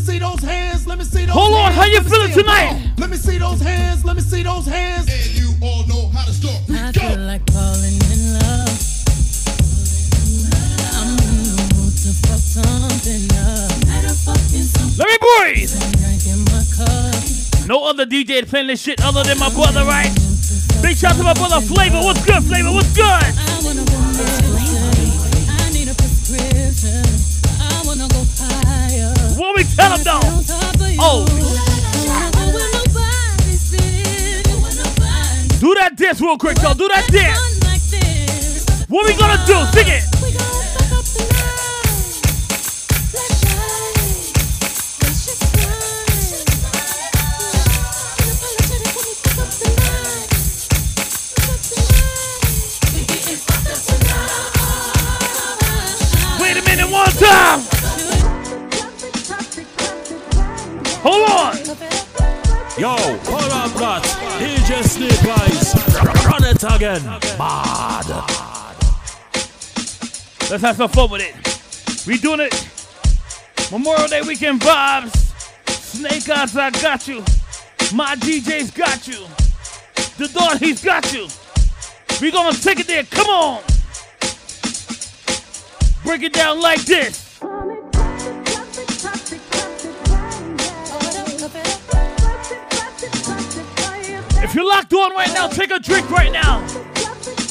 [0.03, 2.41] See those hands, let me see those oh, Hold on, how you let feeling see
[2.41, 2.99] 'em, come tonight?
[2.99, 5.07] Let me see those hands, let me see those hands.
[5.09, 6.59] And you all know how to start.
[6.71, 8.73] I feel like falling in love.
[10.99, 13.71] I'm in the mood to fuck something up.
[13.87, 14.99] Better fucking something.
[14.99, 15.71] Let me breathe.
[16.03, 17.69] Drinking my cup.
[17.69, 20.11] No other DJ playing this shit other than my brother, right?
[20.83, 22.01] Big shout to my brother Flavor.
[22.03, 22.73] What's good, Flavor?
[22.73, 24.52] What's good?
[29.63, 30.21] We tell him though?
[30.99, 31.25] Oh,
[35.61, 36.75] do that dance real quick though.
[36.75, 37.39] Do that dance.
[38.89, 39.65] What we gonna do?
[39.73, 40.12] Sing it.
[66.65, 67.03] Again.
[67.39, 68.07] Mad.
[70.49, 72.07] Let's have some fun with it.
[72.07, 72.69] We doing it.
[73.73, 75.11] Memorial Day weekend vibes.
[75.69, 77.19] Snake Eyez, I got you.
[77.97, 79.27] My DJ's got you.
[80.19, 81.27] The Don, he's got you.
[82.21, 83.03] We gonna take it there.
[83.05, 83.63] Come on.
[86.05, 87.32] Break it down like this.
[94.43, 96.59] If you're locked on right now, take a drink right now.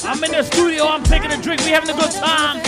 [0.04, 2.58] I'm in the studio, I'm taking a drink, we having a good time.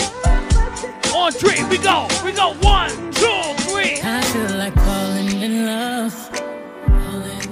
[1.13, 3.99] On three, we go, we go, one, two, three.
[4.03, 6.13] I feel like falling in love.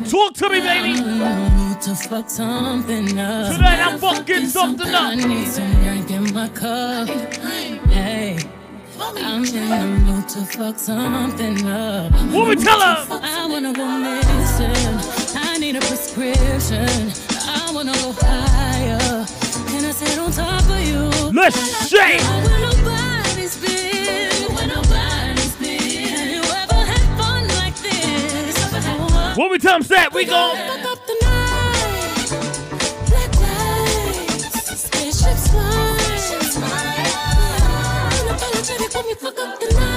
[0.10, 0.94] Talk to me, baby.
[1.84, 3.56] To fuck something up.
[3.56, 5.02] Tonight I'm fucking something up.
[5.02, 7.10] I need some drink in my cup.
[9.12, 9.24] Hey.
[9.26, 12.12] I'm in the mood to fuck something up.
[12.32, 13.06] What we tell her?
[13.22, 14.98] I wanna go missing.
[15.38, 17.12] I need a prescription.
[17.46, 19.26] I wanna go higher.
[19.70, 21.10] Can I sit on top of you?
[21.32, 22.22] Let's shake.
[22.22, 24.56] Where nobody's been.
[24.56, 26.08] Where nobody's been.
[26.16, 29.38] Have you ever had fun like this?
[29.38, 30.14] What we tell them, Sat?
[30.14, 32.30] We gon' Fuck up the night.
[33.10, 34.82] Black lights.
[34.86, 35.93] Spaceships fly.
[38.94, 39.93] When we fuck up the night.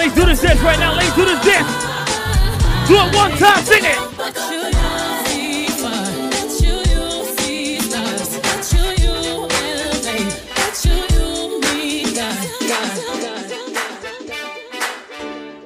[0.00, 0.94] Let's do this dance right now.
[0.94, 1.68] Let's do this dance.
[2.88, 3.98] Do it one time, sing it.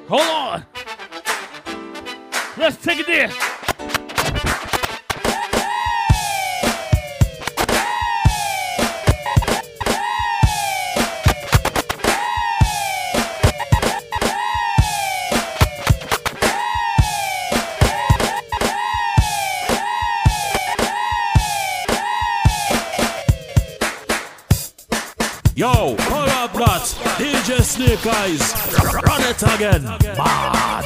[0.09, 0.67] Hold on.
[2.57, 3.54] Let's take it there.
[27.65, 28.43] Snake Eyez.
[29.03, 29.85] Run it again.
[30.17, 30.85] Mad.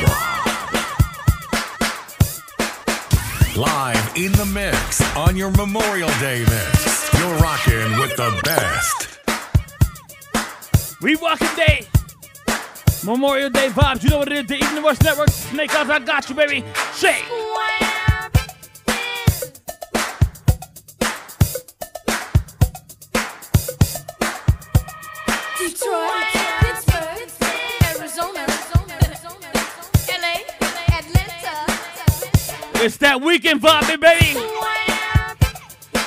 [3.56, 7.12] Live in the mix on your Memorial Day mix.
[7.18, 9.18] You're rocking with the best.
[11.02, 11.86] We walking day.
[13.04, 14.04] Memorial Day vibes.
[14.04, 14.46] You know what it is.
[14.46, 15.30] The Evening Rush Network.
[15.30, 16.64] Snake Eyez, I got you, baby.
[16.94, 17.24] Shake.
[33.08, 34.38] That weekend vibe, eh, baby.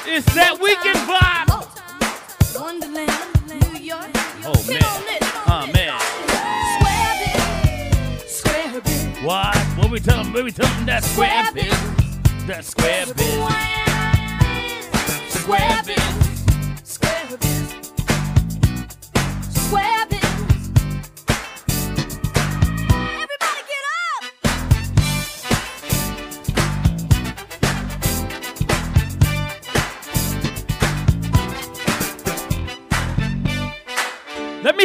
[0.06, 1.49] It's that weekend vibe.
[2.61, 3.10] Wonderland,
[3.49, 4.11] New York.
[4.45, 4.84] Oh, man.
[5.48, 5.98] Oh, man.
[9.26, 9.57] What?
[9.78, 10.32] What we tell them?
[10.32, 10.86] What we tell them?
[10.86, 11.73] That square biz.
[12.45, 13.34] That square biz.
[15.34, 16.20] Square biz.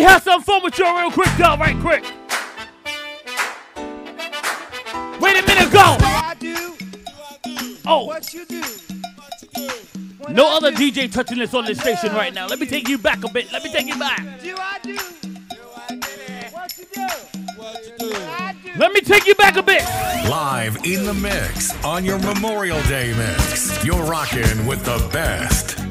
[0.07, 2.05] Have some fun with you real quick, though, right quick.
[5.21, 5.97] Wait a minute, go.
[7.89, 8.19] Oh.
[10.29, 12.47] No other DJ touching this on this station right now.
[12.47, 13.53] Let me take you back a bit.
[13.53, 14.23] Let me take you back.
[18.77, 19.83] Let me take you back a bit.
[20.29, 23.85] Live in the mix on your Memorial Day mix.
[23.85, 25.86] You're rocking with the best.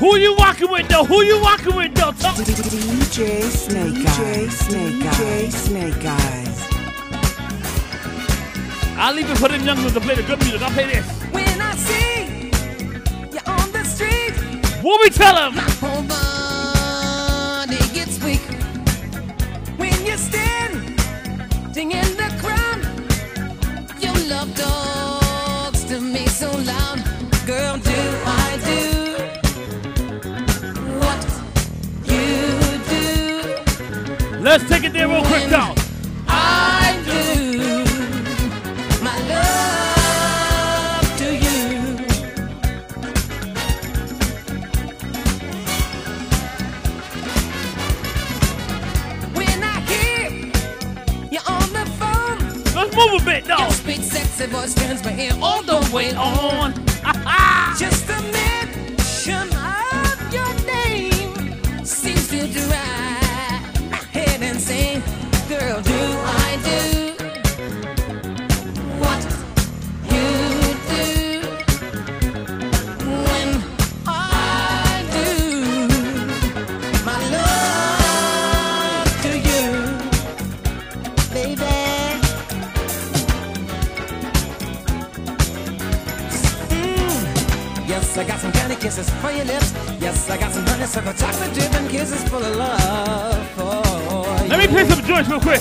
[0.00, 1.04] Who you walking with, though?
[1.04, 2.12] Who you walking with, though?
[2.12, 4.50] Talk- DJ Snake Eyez.
[4.50, 5.52] Snake Eyez.
[5.52, 6.56] Snake Eyez.
[8.96, 10.62] I'll even put in young ones to play the good music.
[10.62, 11.06] I'll play this.
[11.32, 12.50] When I see
[13.32, 14.34] you on the street,
[14.82, 15.54] What we tell them?
[15.56, 18.40] my whole body gets weak.
[19.76, 20.98] When you stand
[21.74, 22.16] sing in
[34.42, 35.74] Let's take it there real quick, though.
[36.26, 37.84] I do
[39.04, 41.78] my love to you.
[49.34, 50.30] When I hear
[51.30, 52.38] you on the phone,
[52.74, 53.58] let's move a bit, though.
[53.58, 56.72] Your sweet, sexy voice turns my ear all the way on.
[57.78, 59.50] Just a mention
[65.70, 66.80] Do I do
[68.98, 69.22] what
[70.10, 70.26] you
[70.90, 71.04] do
[73.06, 73.48] when
[74.04, 75.28] I do
[77.06, 79.64] my love to you,
[81.32, 81.74] baby?
[86.68, 87.88] Mm.
[87.88, 89.72] Yes, I got some candy kisses for your lips.
[90.00, 93.89] Yes, I got some honey, honeysuckle chocolate dripping kisses full of love for
[94.50, 94.70] Let me you.
[94.70, 95.60] play some joints real quick.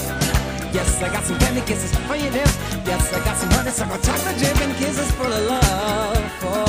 [0.74, 2.58] Yes, I got some candy kisses for your lips.
[2.86, 6.66] Yes, I got some honeysuckle chocolate dripping kisses full of love for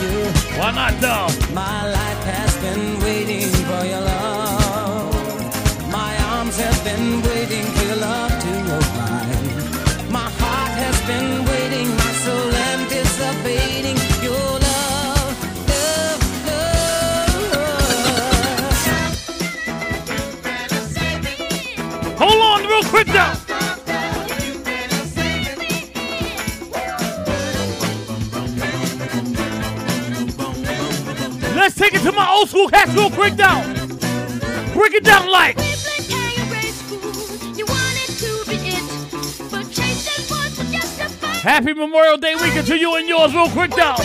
[0.00, 0.32] you.
[0.58, 1.28] Why not, though?
[1.52, 5.90] My life has been waiting for your love.
[5.92, 7.20] My arms have been
[31.82, 33.60] take it to my old school real quick, though.
[34.72, 35.58] Break it down like.
[41.42, 43.96] Happy Memorial Day weekend to you and yours, real quick, though.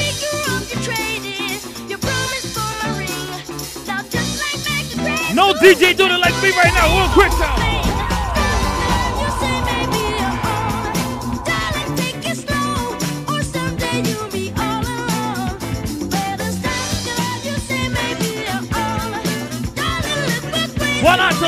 [5.36, 6.98] No DJ doing it like me right now.
[6.98, 7.66] Real quick now.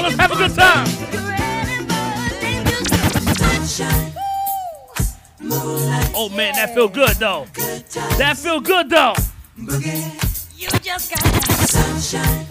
[0.02, 0.88] Let's have a good time.
[6.16, 7.46] Oh man, that feel good though.
[8.18, 9.14] That feel good though.
[10.56, 11.22] You just got
[11.70, 12.48] sunshine,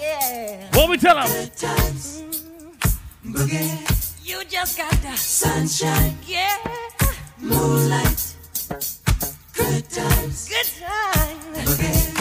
[0.00, 0.68] yeah.
[0.74, 1.28] What we tell them?
[4.24, 6.56] You just got that sunshine, yeah.
[7.38, 8.36] Moonlight,
[9.54, 12.11] good times, good times.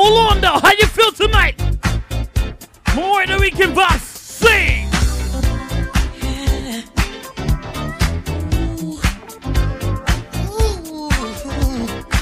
[0.00, 0.60] Hold on though.
[0.60, 1.60] How you feel tonight?
[2.94, 4.02] More than we can box.
[4.02, 4.88] Sing.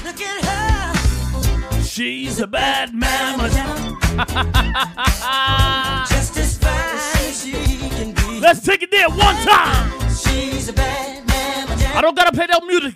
[0.07, 0.95] Look at her.
[1.83, 3.51] She's a bad mama.
[6.09, 7.53] Just as fine as she
[7.91, 8.41] can be.
[8.41, 9.93] Let's take it there one time.
[10.09, 11.69] She's a bad man.
[11.95, 12.95] I don't gotta play that music.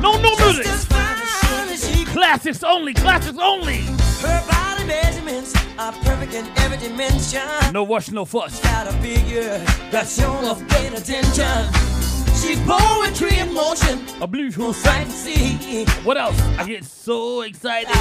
[0.00, 0.95] No, no music.
[2.16, 2.94] Classics only.
[2.94, 3.80] Classics only.
[4.22, 7.42] Her body measurements are perfect in every dimension.
[7.74, 8.58] No rush, no fuss.
[8.62, 9.58] Got a figure
[9.90, 11.66] that's shown of great attention.
[12.40, 14.02] She's poetry in motion.
[14.22, 15.84] A blue sight to see.
[16.04, 16.40] What else?
[16.58, 17.94] I get so excited.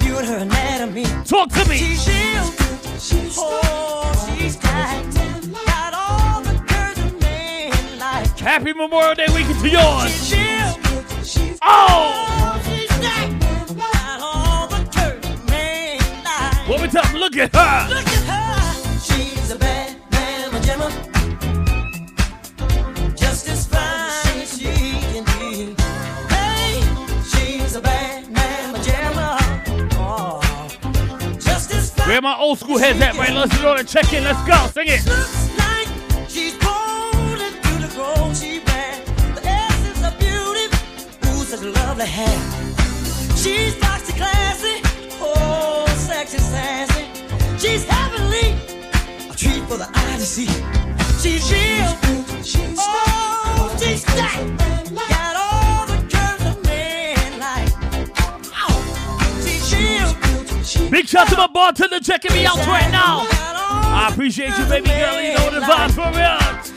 [0.00, 1.04] Viewing her anatomy.
[1.24, 1.78] Talk to me.
[1.78, 3.00] She's good.
[3.00, 4.56] She's oh, she's.
[4.56, 8.38] Got all the curves a man like.
[8.38, 10.28] Happy Memorial Day weekend to yours.
[10.28, 11.26] She's good.
[11.26, 12.60] She's Oh!
[12.66, 12.92] she's
[17.22, 17.88] Look at her.
[17.94, 18.98] Look at her.
[18.98, 20.88] She's a bad mamma jamma.
[23.16, 24.72] Just as fine as she
[25.12, 25.76] can be.
[26.34, 26.82] Hey,
[27.22, 29.38] she's a bad mamma jamma.
[29.94, 30.40] Oh,
[31.38, 32.08] just as fine.
[32.08, 33.32] Where my old school heads at, right?
[33.32, 34.24] Let's go and check in.
[34.24, 34.66] Let's go.
[34.72, 35.06] Sing it.
[35.06, 35.88] Looks like
[36.28, 39.06] she's born into the grown she bad.
[39.36, 40.66] The essence of beauty.
[41.28, 42.40] Ooh, such lovely hair.
[43.36, 44.82] She's foxy classy.
[45.20, 46.91] Oh, sexy sassy.
[47.62, 48.58] She's heavenly.
[49.30, 50.46] A treat for the eye to see.
[51.22, 51.96] She's real.
[52.42, 54.58] She's oh, she's stacked.
[55.08, 57.70] Got all the curves a man like.
[58.52, 58.82] Oh,
[59.44, 60.90] she's real.
[60.90, 63.28] Big shout to my bartender checking me out right now.
[63.30, 65.22] I appreciate you, baby girl.
[65.22, 66.71] You know the vibes for real.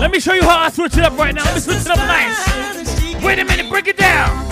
[0.00, 1.44] Let me show you how I switch it up right now.
[1.44, 3.22] Let me switch it up nice.
[3.22, 4.48] Wait a minute, break it down.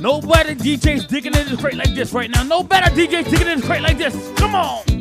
[0.00, 2.42] No better DJs digging in this crate like this right now.
[2.42, 4.14] No better DJs digging in this crate like this.
[4.36, 4.99] Come on.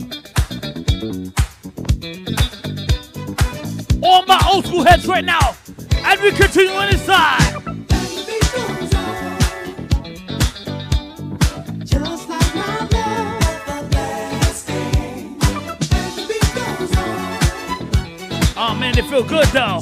[4.04, 5.56] All my old school heads right now.
[6.04, 7.54] As we continue on this side.
[11.86, 13.40] Just like my love.
[18.58, 19.80] Oh man, it feel good though.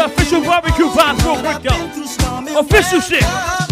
[0.00, 2.60] The official barbecue vibes real quick, yo.
[2.60, 3.69] Official shit.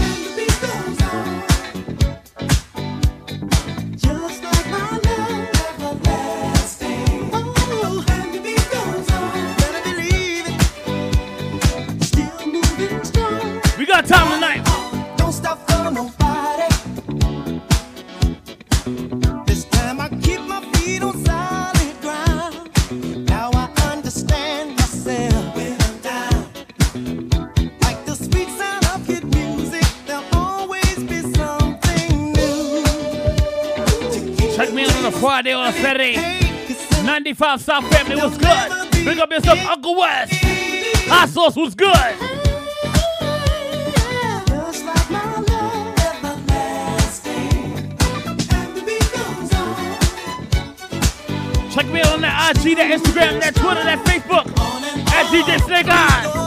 [37.39, 39.05] 95 South family was good.
[39.05, 40.33] Bring up yourself, Uncle West.
[41.07, 41.95] Hot sauce was good.
[51.73, 54.49] Check me out on that IG, that Instagram, that Twitter, that Facebook.
[55.13, 56.38] At DJ Snake Eyez.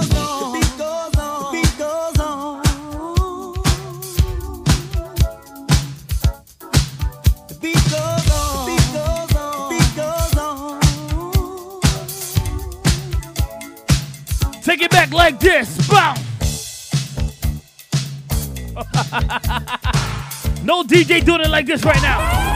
[15.41, 16.21] this, bounce.
[20.63, 22.51] no DJ doing it like this right now.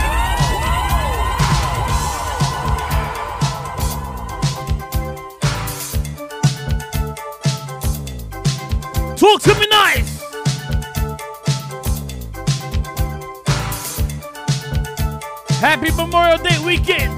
[9.16, 10.22] Talk to me nice.
[15.60, 17.15] Happy Memorial Day weekend.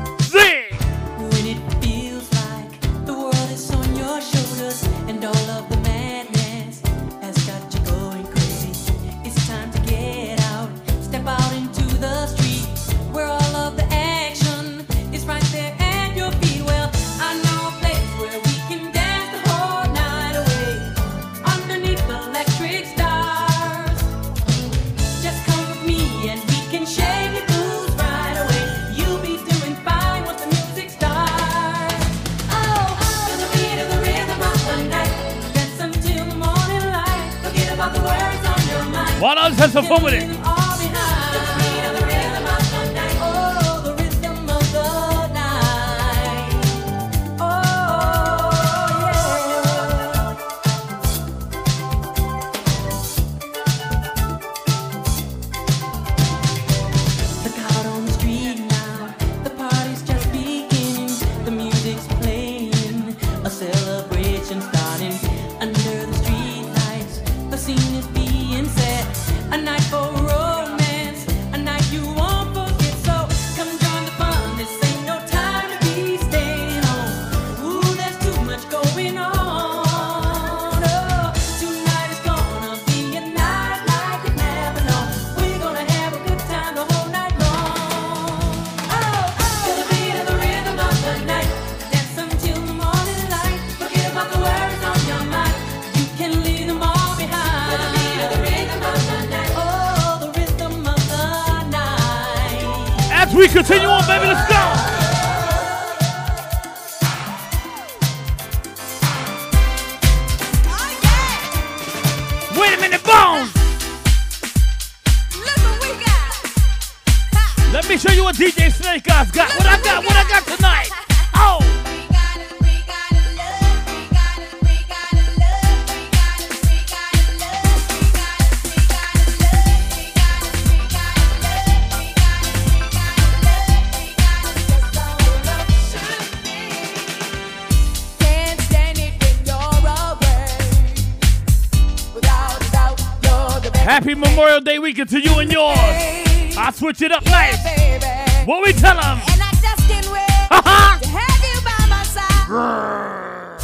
[143.98, 145.76] Happy Memorial Day weekend to you and yours.
[145.76, 147.64] I switch it up yeah, nice.
[147.64, 148.06] Baby.
[148.46, 149.18] What we tell them?
[149.28, 150.28] And I just can't wait
[151.02, 152.48] to have you by my side.
[152.48, 153.58] Around,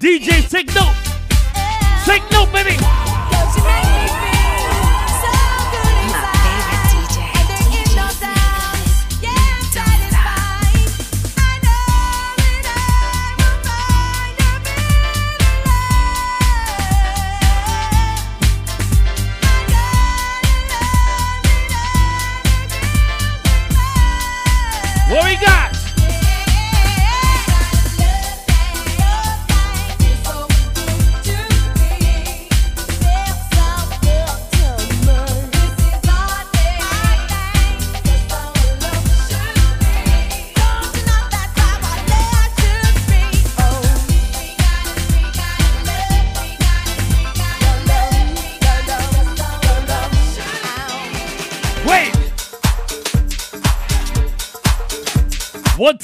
[0.00, 0.96] DJ, take note.
[2.04, 3.03] Take note, baby.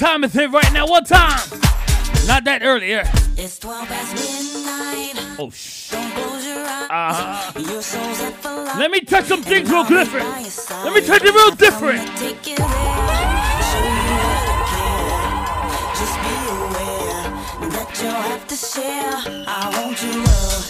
[0.00, 0.86] time is it right now?
[0.86, 1.38] What time?
[2.26, 3.02] Not that earlier.
[3.36, 5.36] It's 12 past midnight.
[5.38, 5.98] Oh, shit.
[6.90, 7.52] Uh-huh.
[8.78, 10.26] Let me touch some things real different.
[10.26, 12.00] Let me touch it real different.
[12.16, 12.42] Just
[16.24, 17.28] be aware
[17.68, 19.44] that you'll have to share.
[19.46, 20.69] I want you love.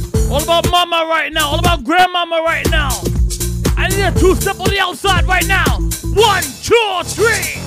[0.31, 1.49] All about mama right now.
[1.49, 2.89] All about grandmama right now.
[3.75, 5.65] I need a two step on the outside right now.
[6.13, 7.59] One, two, three.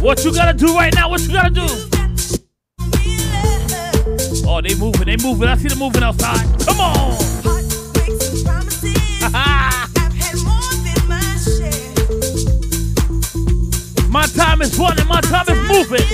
[0.00, 1.10] What you gotta do right now?
[1.10, 1.66] What you gotta do?
[4.48, 5.46] Oh, they moving, they moving.
[5.48, 6.46] I see them moving outside.
[6.64, 7.31] Come on.
[14.12, 16.06] My time is running, my time is moving.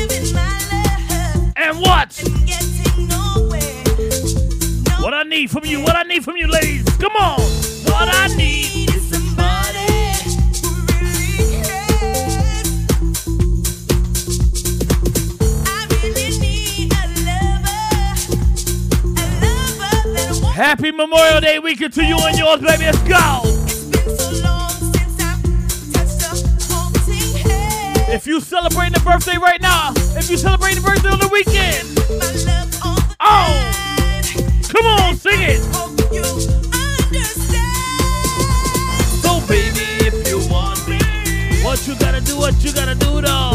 [1.57, 2.15] And what?
[5.01, 6.85] What I need from you, what I need from you, ladies.
[6.99, 7.41] Come on.
[7.41, 9.89] What I need is somebody.
[20.55, 22.85] Happy Memorial Day weekend to you and yours, baby.
[22.85, 23.48] Let's go.
[28.11, 31.87] If you celebrating a birthday right now, if you celebrating a birthday on the weekend,
[33.21, 33.53] oh,
[34.67, 35.61] come on, sing it.
[39.23, 40.99] So baby, if you want me,
[41.63, 43.53] what you gotta do, what you gotta do though.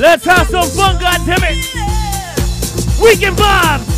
[0.00, 1.58] Let's have some fun, goddammit.
[3.02, 3.89] Weekend vibes.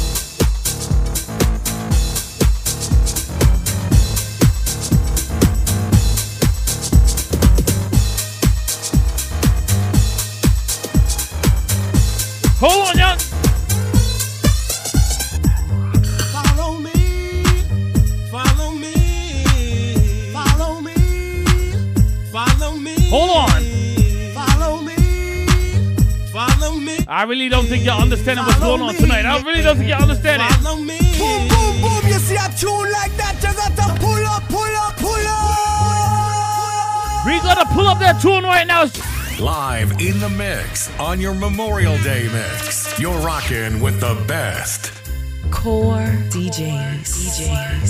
[27.42, 29.26] Really don't think y'all understanding what's going on tonight.
[29.26, 30.62] I really don't think y'all understand it.
[30.62, 32.06] Boom, boom, boom.
[32.06, 35.66] You see a tune like that, you got to pull up, pull up, pull up.
[37.26, 38.84] We gotta pull up that tune right now.
[39.40, 42.96] Live in the mix on your Memorial Day mix.
[43.00, 44.92] You're rocking with the best.
[45.50, 47.00] Core DJs.
[47.02, 47.88] DJs.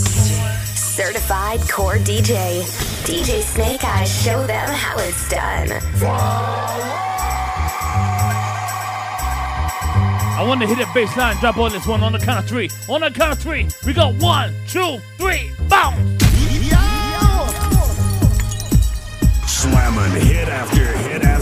[0.79, 2.63] Certified core DJ.
[3.05, 7.12] DJ Snake Eyez, show them how it's done.
[10.43, 12.49] I want to hit a bass line, drop on this one on the count of
[12.49, 12.69] three.
[12.89, 15.97] On the count of three, we go one, two, three, bounce.
[19.47, 21.42] Slamming hit after hit after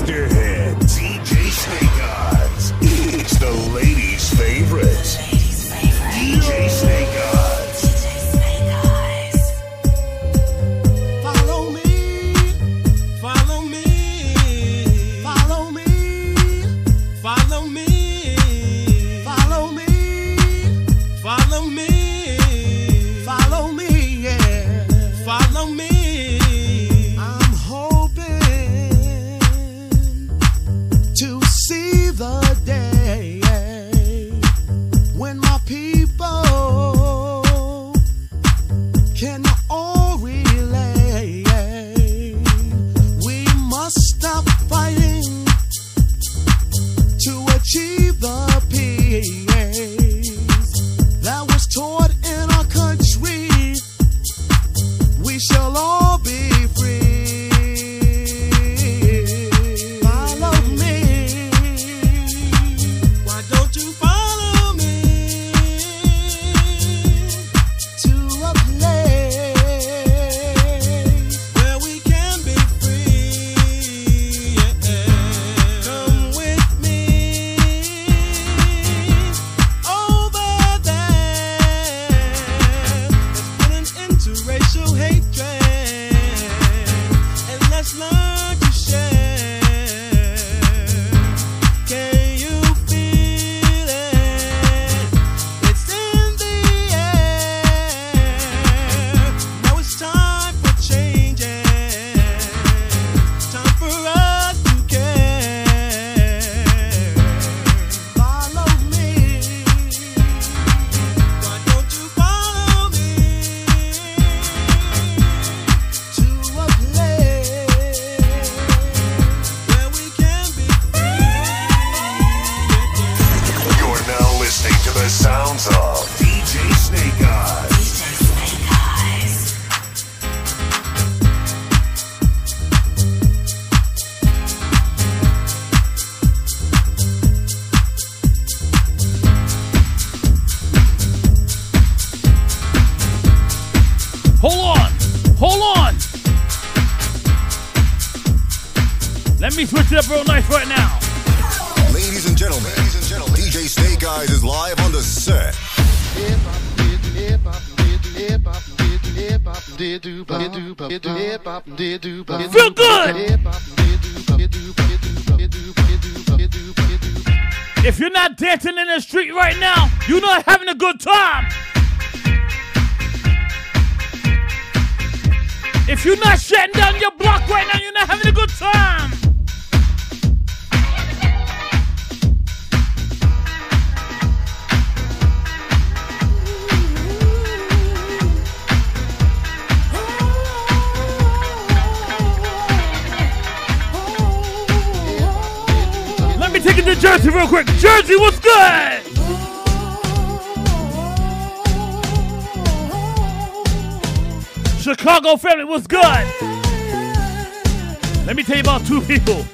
[208.61, 209.45] about two people.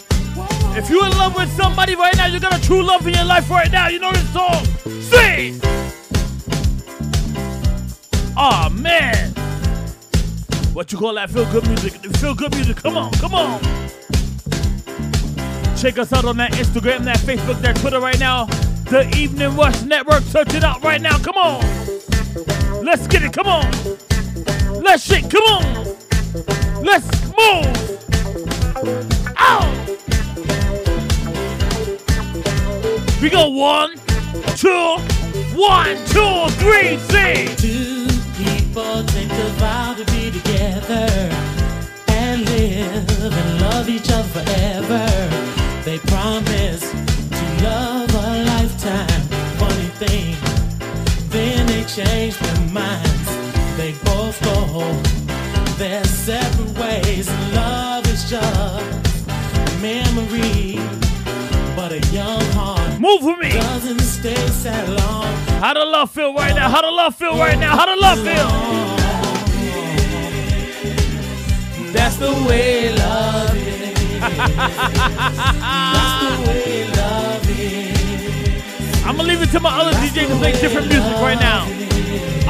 [0.76, 3.24] If you're in love with somebody right now, you got a true love in your
[3.24, 3.88] life right now.
[3.88, 4.64] You know this song.
[5.00, 5.60] Sing!
[8.36, 9.32] Aw, man.
[10.74, 11.94] What you call that feel good music?
[12.16, 12.76] Feel good music.
[12.76, 13.60] Come on, come on.
[15.76, 18.44] Check us out on that Instagram, that Facebook, that Twitter right now.
[18.90, 20.22] The Evening Rush Network.
[20.24, 21.18] Search it out right now.
[21.18, 21.60] Come on.
[22.84, 23.32] Let's get it.
[23.32, 23.70] Come on.
[24.82, 25.30] Let's shake.
[25.30, 26.84] Come on.
[26.84, 27.95] Let's move.
[28.76, 28.82] We
[33.30, 33.94] go one,
[34.54, 34.96] two,
[35.56, 37.56] one, two, three, sing.
[37.56, 41.08] Two people take the vow to be together
[42.08, 45.06] and live and love each other forever.
[45.82, 49.22] They promise to love a lifetime.
[49.56, 50.36] Funny thing,
[51.30, 53.36] then they change their minds.
[53.78, 54.92] They both go
[55.78, 57.30] their separate ways.
[57.54, 57.95] Love
[58.26, 59.30] just a
[59.80, 60.78] memory,
[61.76, 63.52] but a young heart Move for me.
[63.52, 65.26] doesn't stay sad long.
[65.60, 66.68] How the love feel right now?
[66.68, 67.76] How the love feel right now?
[67.76, 68.48] How the love feel?
[71.92, 74.18] That's the way love is.
[74.18, 74.36] That's
[76.24, 79.04] the way love is.
[79.06, 81.64] I'm gonna leave it to my other DJ to play different music right now.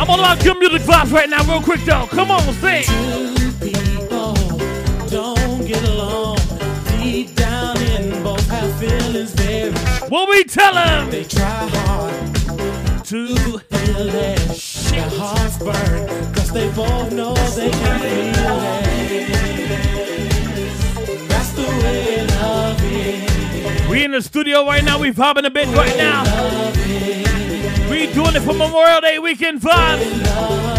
[0.00, 2.06] I'm all about good music vibes right now, real quick though.
[2.06, 3.35] Come on, sing.
[10.08, 11.10] What we tell them?
[11.10, 12.34] They try hard
[13.06, 16.06] to heal their, their hearts burn.
[16.32, 18.60] Cause they both know they can feel
[19.18, 19.28] it.
[21.28, 23.88] That's the way love is.
[23.88, 25.00] We in the studio right now.
[25.00, 26.22] We vibing a bit right now.
[27.90, 30.04] We doing it for Memorial Day weekend vibes.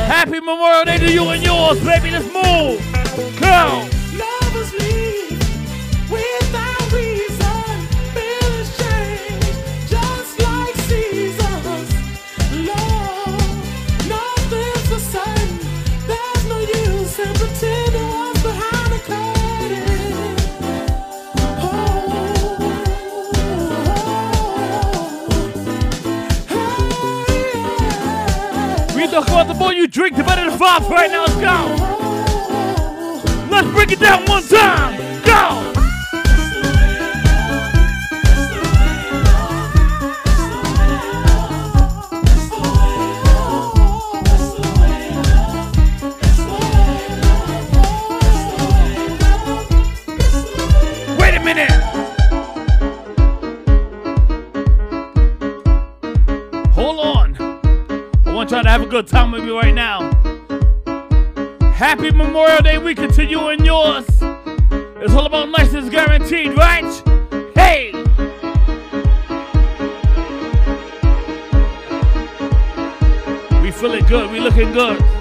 [0.07, 2.11] Happy Memorial Day to you and yours, baby.
[2.11, 2.79] Let's move.
[3.41, 3.96] Go.
[29.25, 31.25] Talk the more you drink, the better the vibes right now.
[31.25, 31.75] Let's go.
[33.49, 35.23] Let's break it down one time.
[35.23, 35.76] Go.
[58.97, 60.09] Good time with me right now.
[61.71, 64.07] Happy Memorial Day weekend to you and yours.
[64.09, 66.83] It's all about niceness guaranteed, right?
[67.53, 67.91] Hey!
[73.61, 74.31] We feeling good.
[74.31, 75.16] We looking good.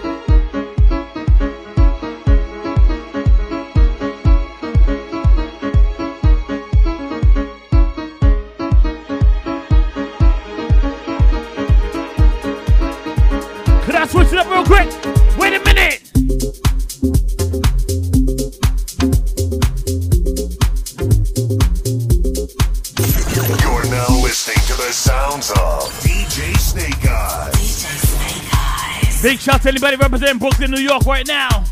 [29.66, 31.64] to anybody representing Brooklyn, New York right now.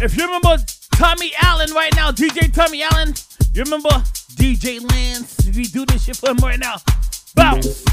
[0.00, 0.56] If you remember
[0.92, 3.14] Tommy Allen right now, DJ Tommy Allen,
[3.52, 3.88] you remember
[4.36, 5.36] DJ Lance?
[5.54, 6.76] We do this shit for him right now.
[7.34, 7.82] Bounce.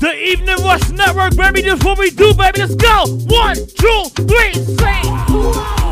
[0.00, 1.62] the Evening Rush Network, baby.
[1.62, 2.62] This is what we do, baby.
[2.62, 3.06] Let's go.
[3.28, 5.83] One, two, three, say.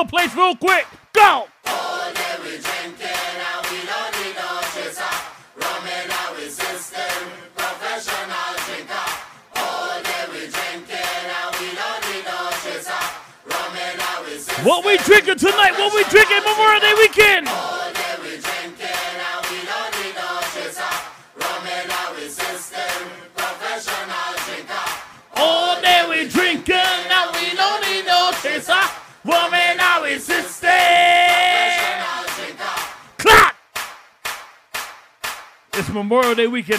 [0.00, 0.85] a place real quick.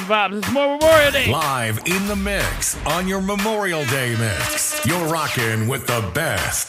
[0.08, 0.38] vibes.
[0.40, 1.32] It's more Memorial Day.
[1.32, 4.86] Live in the mix on your Memorial Day mix.
[4.86, 6.66] You're rocking with the best.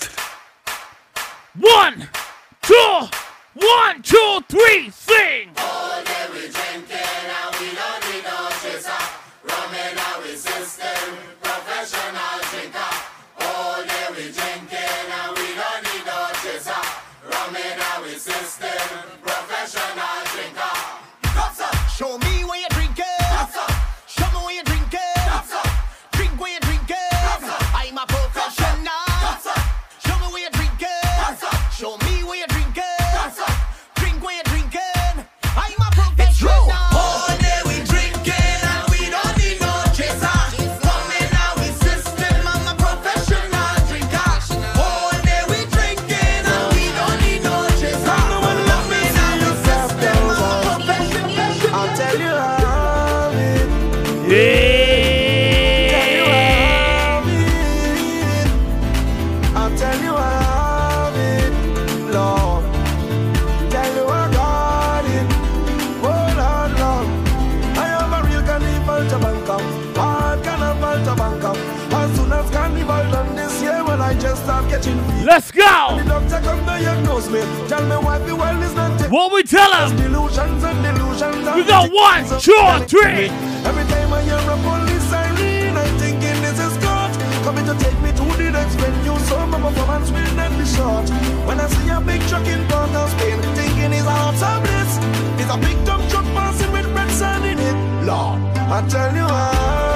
[79.11, 79.97] What we tell 'em?
[79.97, 81.57] Delusions and delusions.
[81.57, 83.33] We got one, two, three.
[83.65, 87.11] Every time I hear a police siren, I'm thinking this is God
[87.43, 89.19] coming to take me to the next venue.
[89.29, 91.09] So my performance will not be short.
[91.47, 94.99] When I see a big truck in Port of Spain, thinking it's a hot bliss.
[95.41, 97.77] It's a big dump truck passing with red sand in it.
[98.05, 99.88] Lord, I tell you how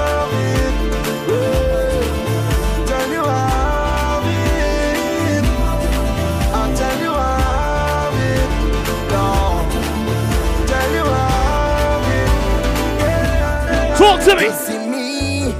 [14.25, 14.45] to me.
[14.45, 15.53] You see me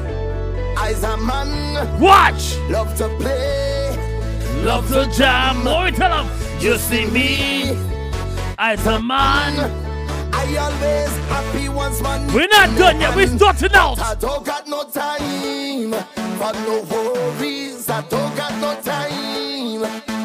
[0.77, 1.99] as a man.
[1.99, 2.57] Watch.
[2.69, 3.97] Love to play.
[4.63, 5.57] Love to jam.
[5.65, 6.27] We tell 'em?
[6.59, 7.77] You see me
[8.57, 9.53] as a man.
[10.33, 12.27] I always happy once man.
[12.33, 13.15] We're not done yet.
[13.15, 13.99] We're starting out.
[13.99, 15.91] I don't got no time
[16.39, 17.89] for no worries.
[17.89, 19.81] I don't got no time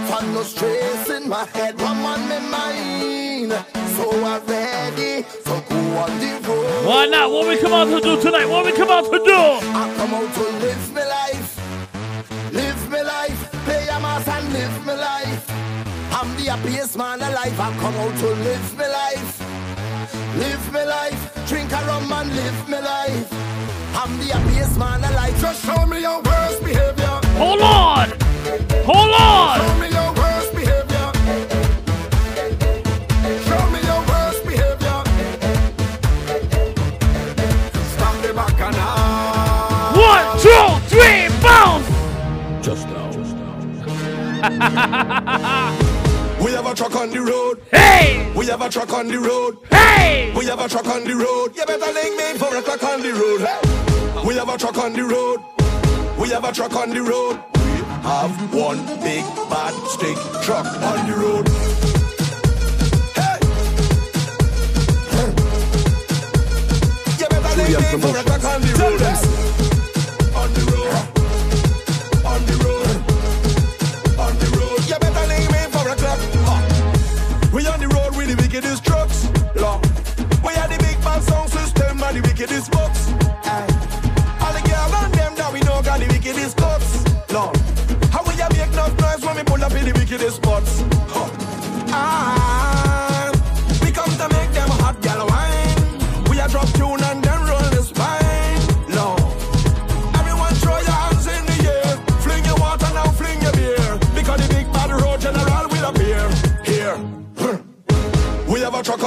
[0.09, 1.81] for no stress in my head.
[1.81, 3.28] One on my mind.
[3.39, 6.87] So I'm ready to go on the road.
[6.87, 7.31] Why not?
[7.31, 8.47] What we come out to do tonight?
[8.47, 9.33] What we come out to do?
[9.33, 12.53] I come out to live my life.
[12.53, 13.53] Live my life.
[13.65, 15.51] Play a mass and live my life.
[16.11, 17.61] I'm the happiest man alive.
[17.61, 19.41] I come out to live my life.
[20.37, 21.47] Live my life.
[21.47, 23.29] Drink a rum and live my life.
[23.95, 25.41] I'm the happiest man alive.
[25.41, 27.21] Just show me your worst behavior.
[27.39, 28.09] Hold on.
[28.85, 29.98] Hold on.
[46.45, 47.63] we have a truck on the road.
[47.71, 48.31] Hey.
[48.37, 49.57] We have a truck on the road.
[49.71, 50.31] Hey.
[50.37, 51.57] We have a truck on the road.
[51.57, 53.41] You better link me for a truck on the road.
[53.41, 54.27] Hey.
[54.27, 55.41] We have a truck on the road.
[56.21, 57.41] We have a truck on the road.
[57.55, 57.71] We
[58.05, 61.49] have one big bad stick truck on the road.
[63.17, 63.39] Hey.
[67.19, 69.38] You better link me for a truck on the road.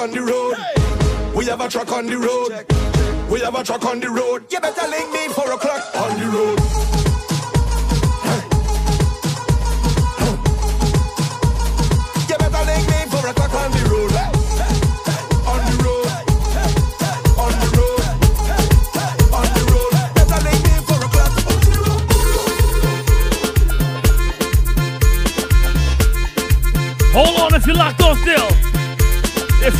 [0.01, 0.55] On the road.
[1.35, 3.29] We have a truck on the road.
[3.29, 4.51] We have a truck on the road.
[4.51, 6.60] You better link me four o'clock on the road.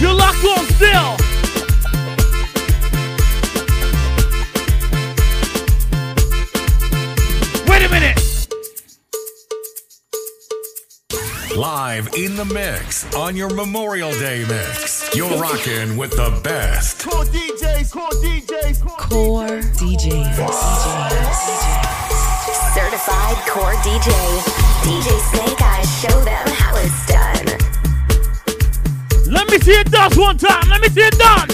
[0.02, 1.15] You're locked on still.
[7.68, 8.18] Wait a minute.
[11.56, 15.15] Live in the mix on your Memorial Day mix.
[15.15, 17.03] You're rocking with the best.
[17.07, 20.36] Core DJs, core DJs, Core DJs.
[22.73, 24.10] Certified core DJ.
[24.82, 27.60] DJ Snake Eyez, show them how it's done.
[29.31, 30.69] Let me see it dance one time.
[30.69, 31.51] Let me see it dance.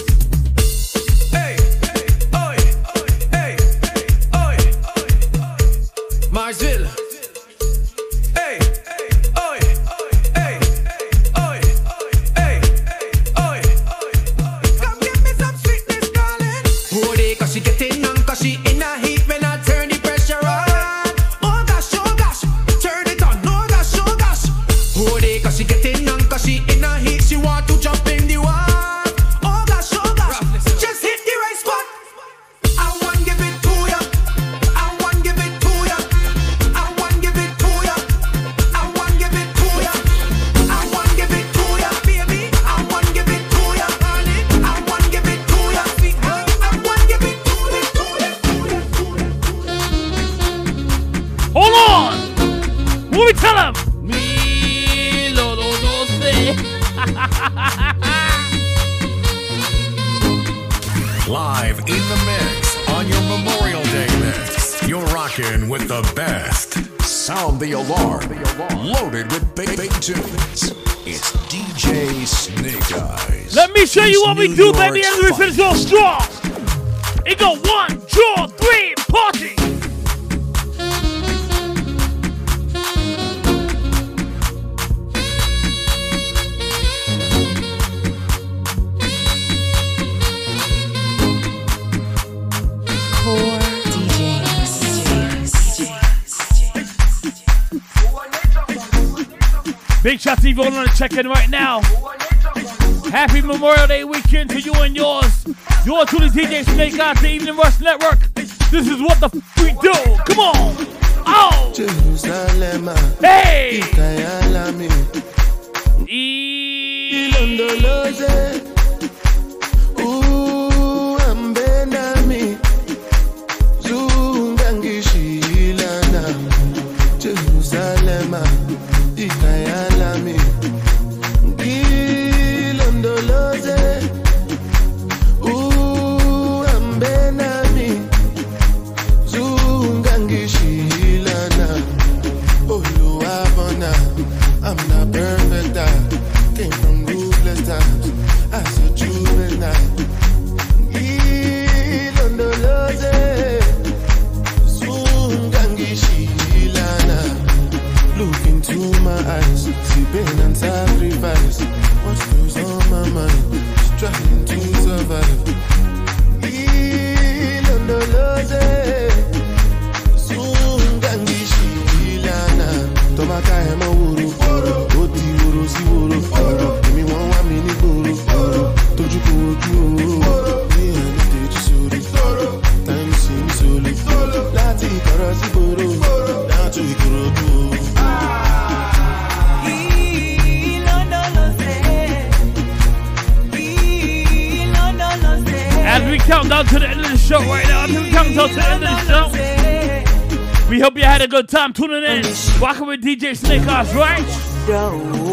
[203.77, 205.26] DJ Snake Eyez, right?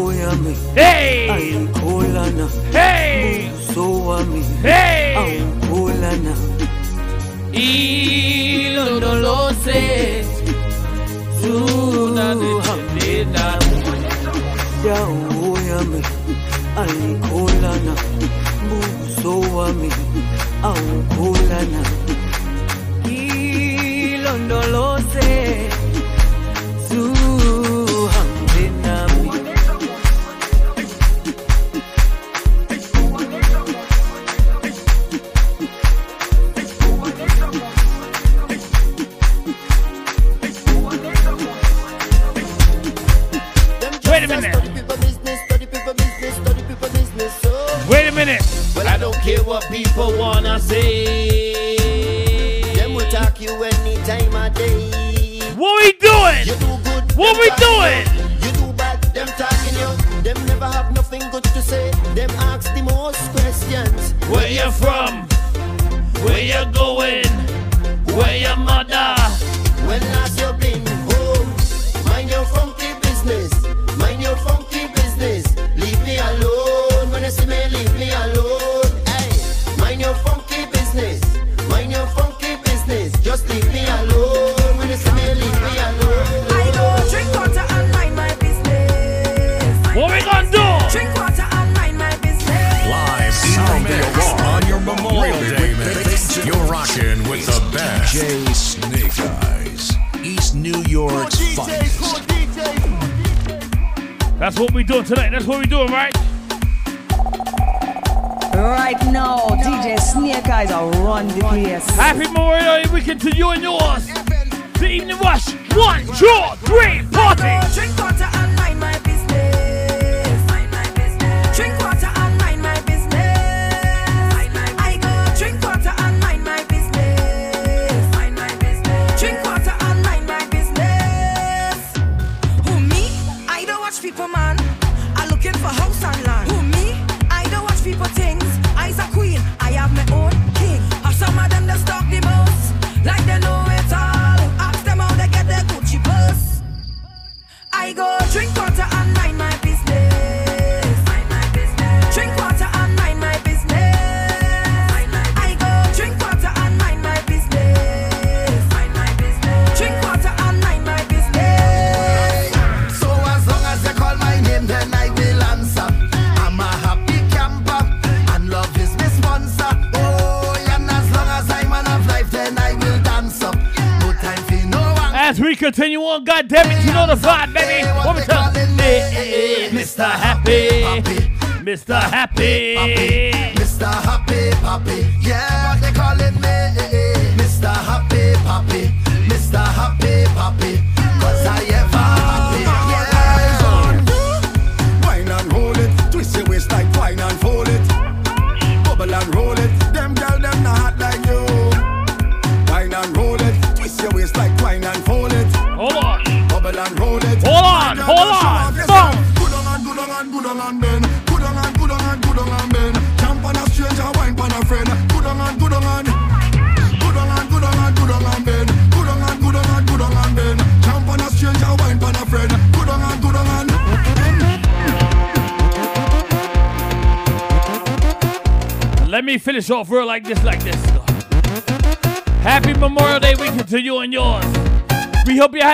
[181.75, 181.99] Mr.
[181.99, 183.24] Happy.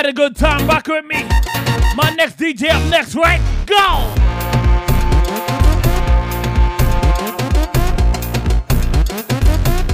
[0.02, 1.22] Had a good time rocking with me.
[1.96, 3.40] My next DJ up next, right?
[3.68, 4.16] Go!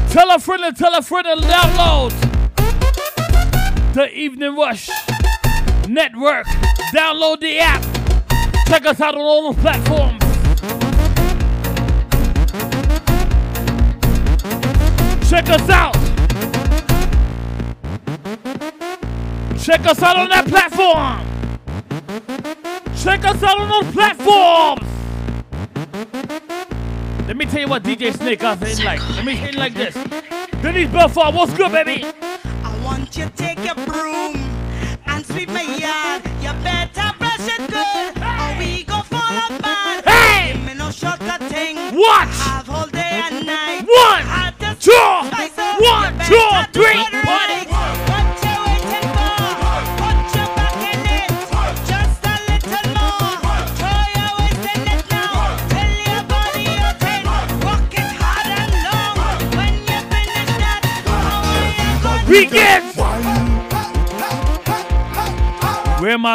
[0.10, 2.14] Tell a friend and tell a friend to download
[3.94, 4.90] the Evening Rush
[5.90, 6.46] Network.
[6.96, 7.84] Download the app.
[8.68, 10.24] Check us out on all the platforms.
[15.30, 15.97] Check us out.
[19.68, 21.28] Check us out on that platform.
[22.96, 24.88] Check us out on those platforms.
[27.28, 29.02] Let me tell you what DJ Snake Eyez ain't like.
[29.10, 29.94] Let me hit like this.
[30.62, 32.06] Denise Belfort, what's good, baby?
[32.64, 34.17] I want you to take your broom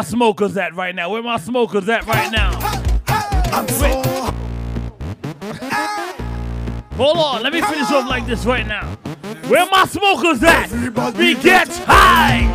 [0.03, 1.09] my smokers at right now?
[1.11, 2.59] Where my smokers at right now?
[3.53, 3.87] I'm so
[6.97, 8.85] Hold on, let me finish up like this right now.
[9.47, 10.73] Where my smokers at?
[11.17, 12.51] We get high.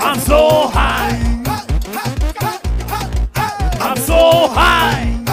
[0.00, 1.18] I'm so high.
[3.80, 5.24] I'm so high.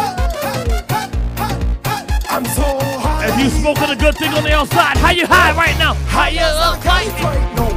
[2.28, 3.28] I'm so high.
[3.28, 5.94] If you smoking a good thing on the outside, how you high right now?
[6.08, 6.80] Higher up.
[6.82, 7.69] High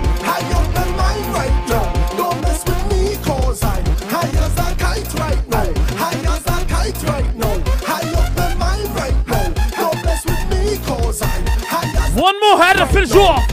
[12.86, 13.46] to finish you off.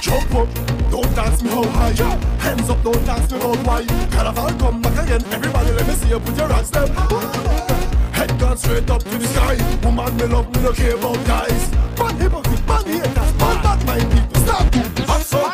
[0.00, 0.48] Jump up,
[0.90, 1.92] don't dance me how high.
[2.38, 3.88] Hands up, don't dance me how wide.
[4.10, 5.24] Carnival come back again.
[5.32, 6.88] Everybody let me see you put your hands them.
[8.12, 9.56] Head gone straight up to the sky.
[9.84, 11.70] Woman me love me no care about guys.
[11.98, 14.40] Man hypocrite, man haters, man that my people.
[14.42, 15.52] Stop to so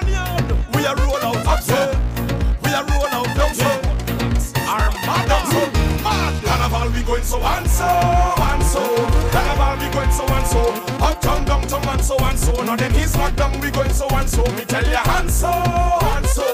[0.74, 1.62] we are roll out.
[1.62, 1.76] So
[2.64, 3.28] we are roll out.
[3.36, 3.70] Down so
[6.02, 6.44] mad.
[6.44, 8.82] Carnival we going so and so and so.
[9.32, 11.17] Carnival we going so and so.
[11.88, 12.52] And so and so.
[12.62, 14.44] Now them he's locked down we going so and so.
[14.52, 16.44] Me tell ya and so and so.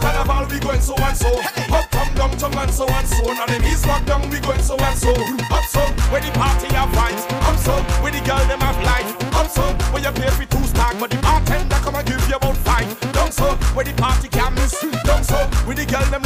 [0.00, 1.30] Carnival we going so and so.
[1.74, 3.32] Uptown, downtown and so and so.
[3.32, 5.10] Now them he's locked down we going so and so.
[5.50, 5.80] Up so
[6.10, 7.26] where the party have vibes.
[7.42, 9.34] Up so where the girl them have life.
[9.34, 9.62] Up so
[9.92, 12.88] where you pay for two stag, but the bartender come and give you about five.
[13.12, 14.78] Down so where the party can miss.
[15.04, 16.23] Down so where the girl them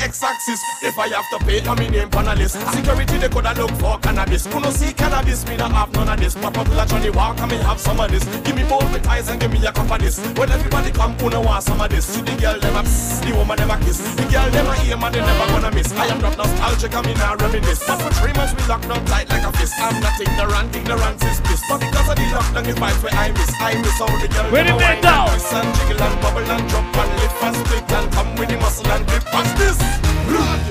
[0.00, 0.60] x-axis.
[0.82, 2.56] If I have to pay, I'm in name on a list.
[2.72, 4.46] Security they coulda look for cannabis.
[4.46, 6.34] Who no see cannabis, me not have none of this.
[6.34, 8.24] Pop up like Johnny Walker, me have some of this.
[8.44, 10.18] Give me both with ties and give me a cup of this.
[10.36, 12.06] When everybody come, who no want some of this?
[12.06, 13.98] See the girl them a pss, the woman a kiss.
[14.16, 15.92] The girl them a aim and they never gonna miss.
[15.92, 17.84] I am not nostalgic, I mean I reminisce.
[17.86, 19.74] But for three months we locked down tight like a fist.
[19.78, 21.62] I'm not ignorant, ignorance is bliss.
[21.68, 23.50] But because of the lockdown, the vibes where I miss.
[23.60, 25.28] I miss all the girl Wait a a minute now.
[25.28, 28.86] and jiggle and bubble and jump and lift and split and come with the muscle
[28.88, 29.24] and grip.
[29.32, 29.89] What's this?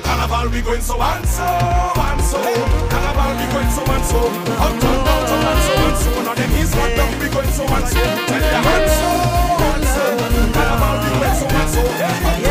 [0.04, 2.40] Carnival we going so and so and so.
[2.90, 4.20] Carnival we going so and so.
[4.66, 6.10] Uptown, downtown and so and so.
[6.24, 8.02] Now them he's locked down we going so and so.
[8.30, 9.10] Tell ya and so
[9.68, 10.04] and so.
[10.56, 11.70] Carnival we going so and
[12.44, 12.49] so.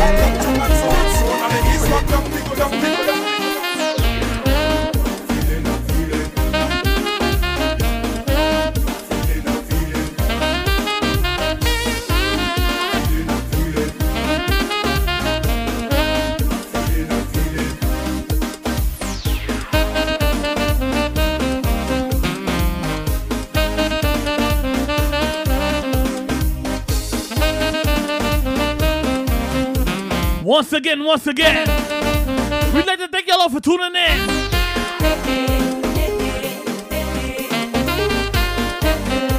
[30.59, 31.65] Once again, once again,
[32.73, 34.19] we'd like to thank y'all all for tuning in.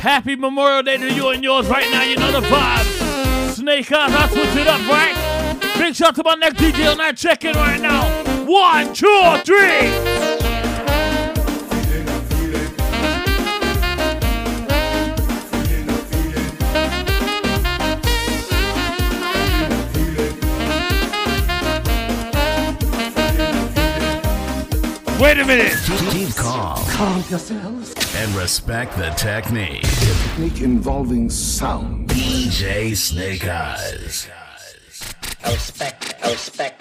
[0.01, 2.05] Happy Memorial Day to you and yours right now.
[2.05, 3.52] You know the vibes.
[3.52, 5.76] Snake Eyez, I switch it up, right?
[5.76, 8.09] Big shout to my next DJ on that check-in right now.
[8.47, 10.10] One, two, three.
[25.20, 25.76] Wait a minute.
[26.12, 26.82] Keep calm.
[26.86, 27.92] Calm yourselves.
[28.16, 29.82] And respect the technique.
[29.82, 32.09] Technique involving sound.
[32.09, 34.30] DJ Snake Eyez.
[35.44, 36.80] I respect, I respect, respect.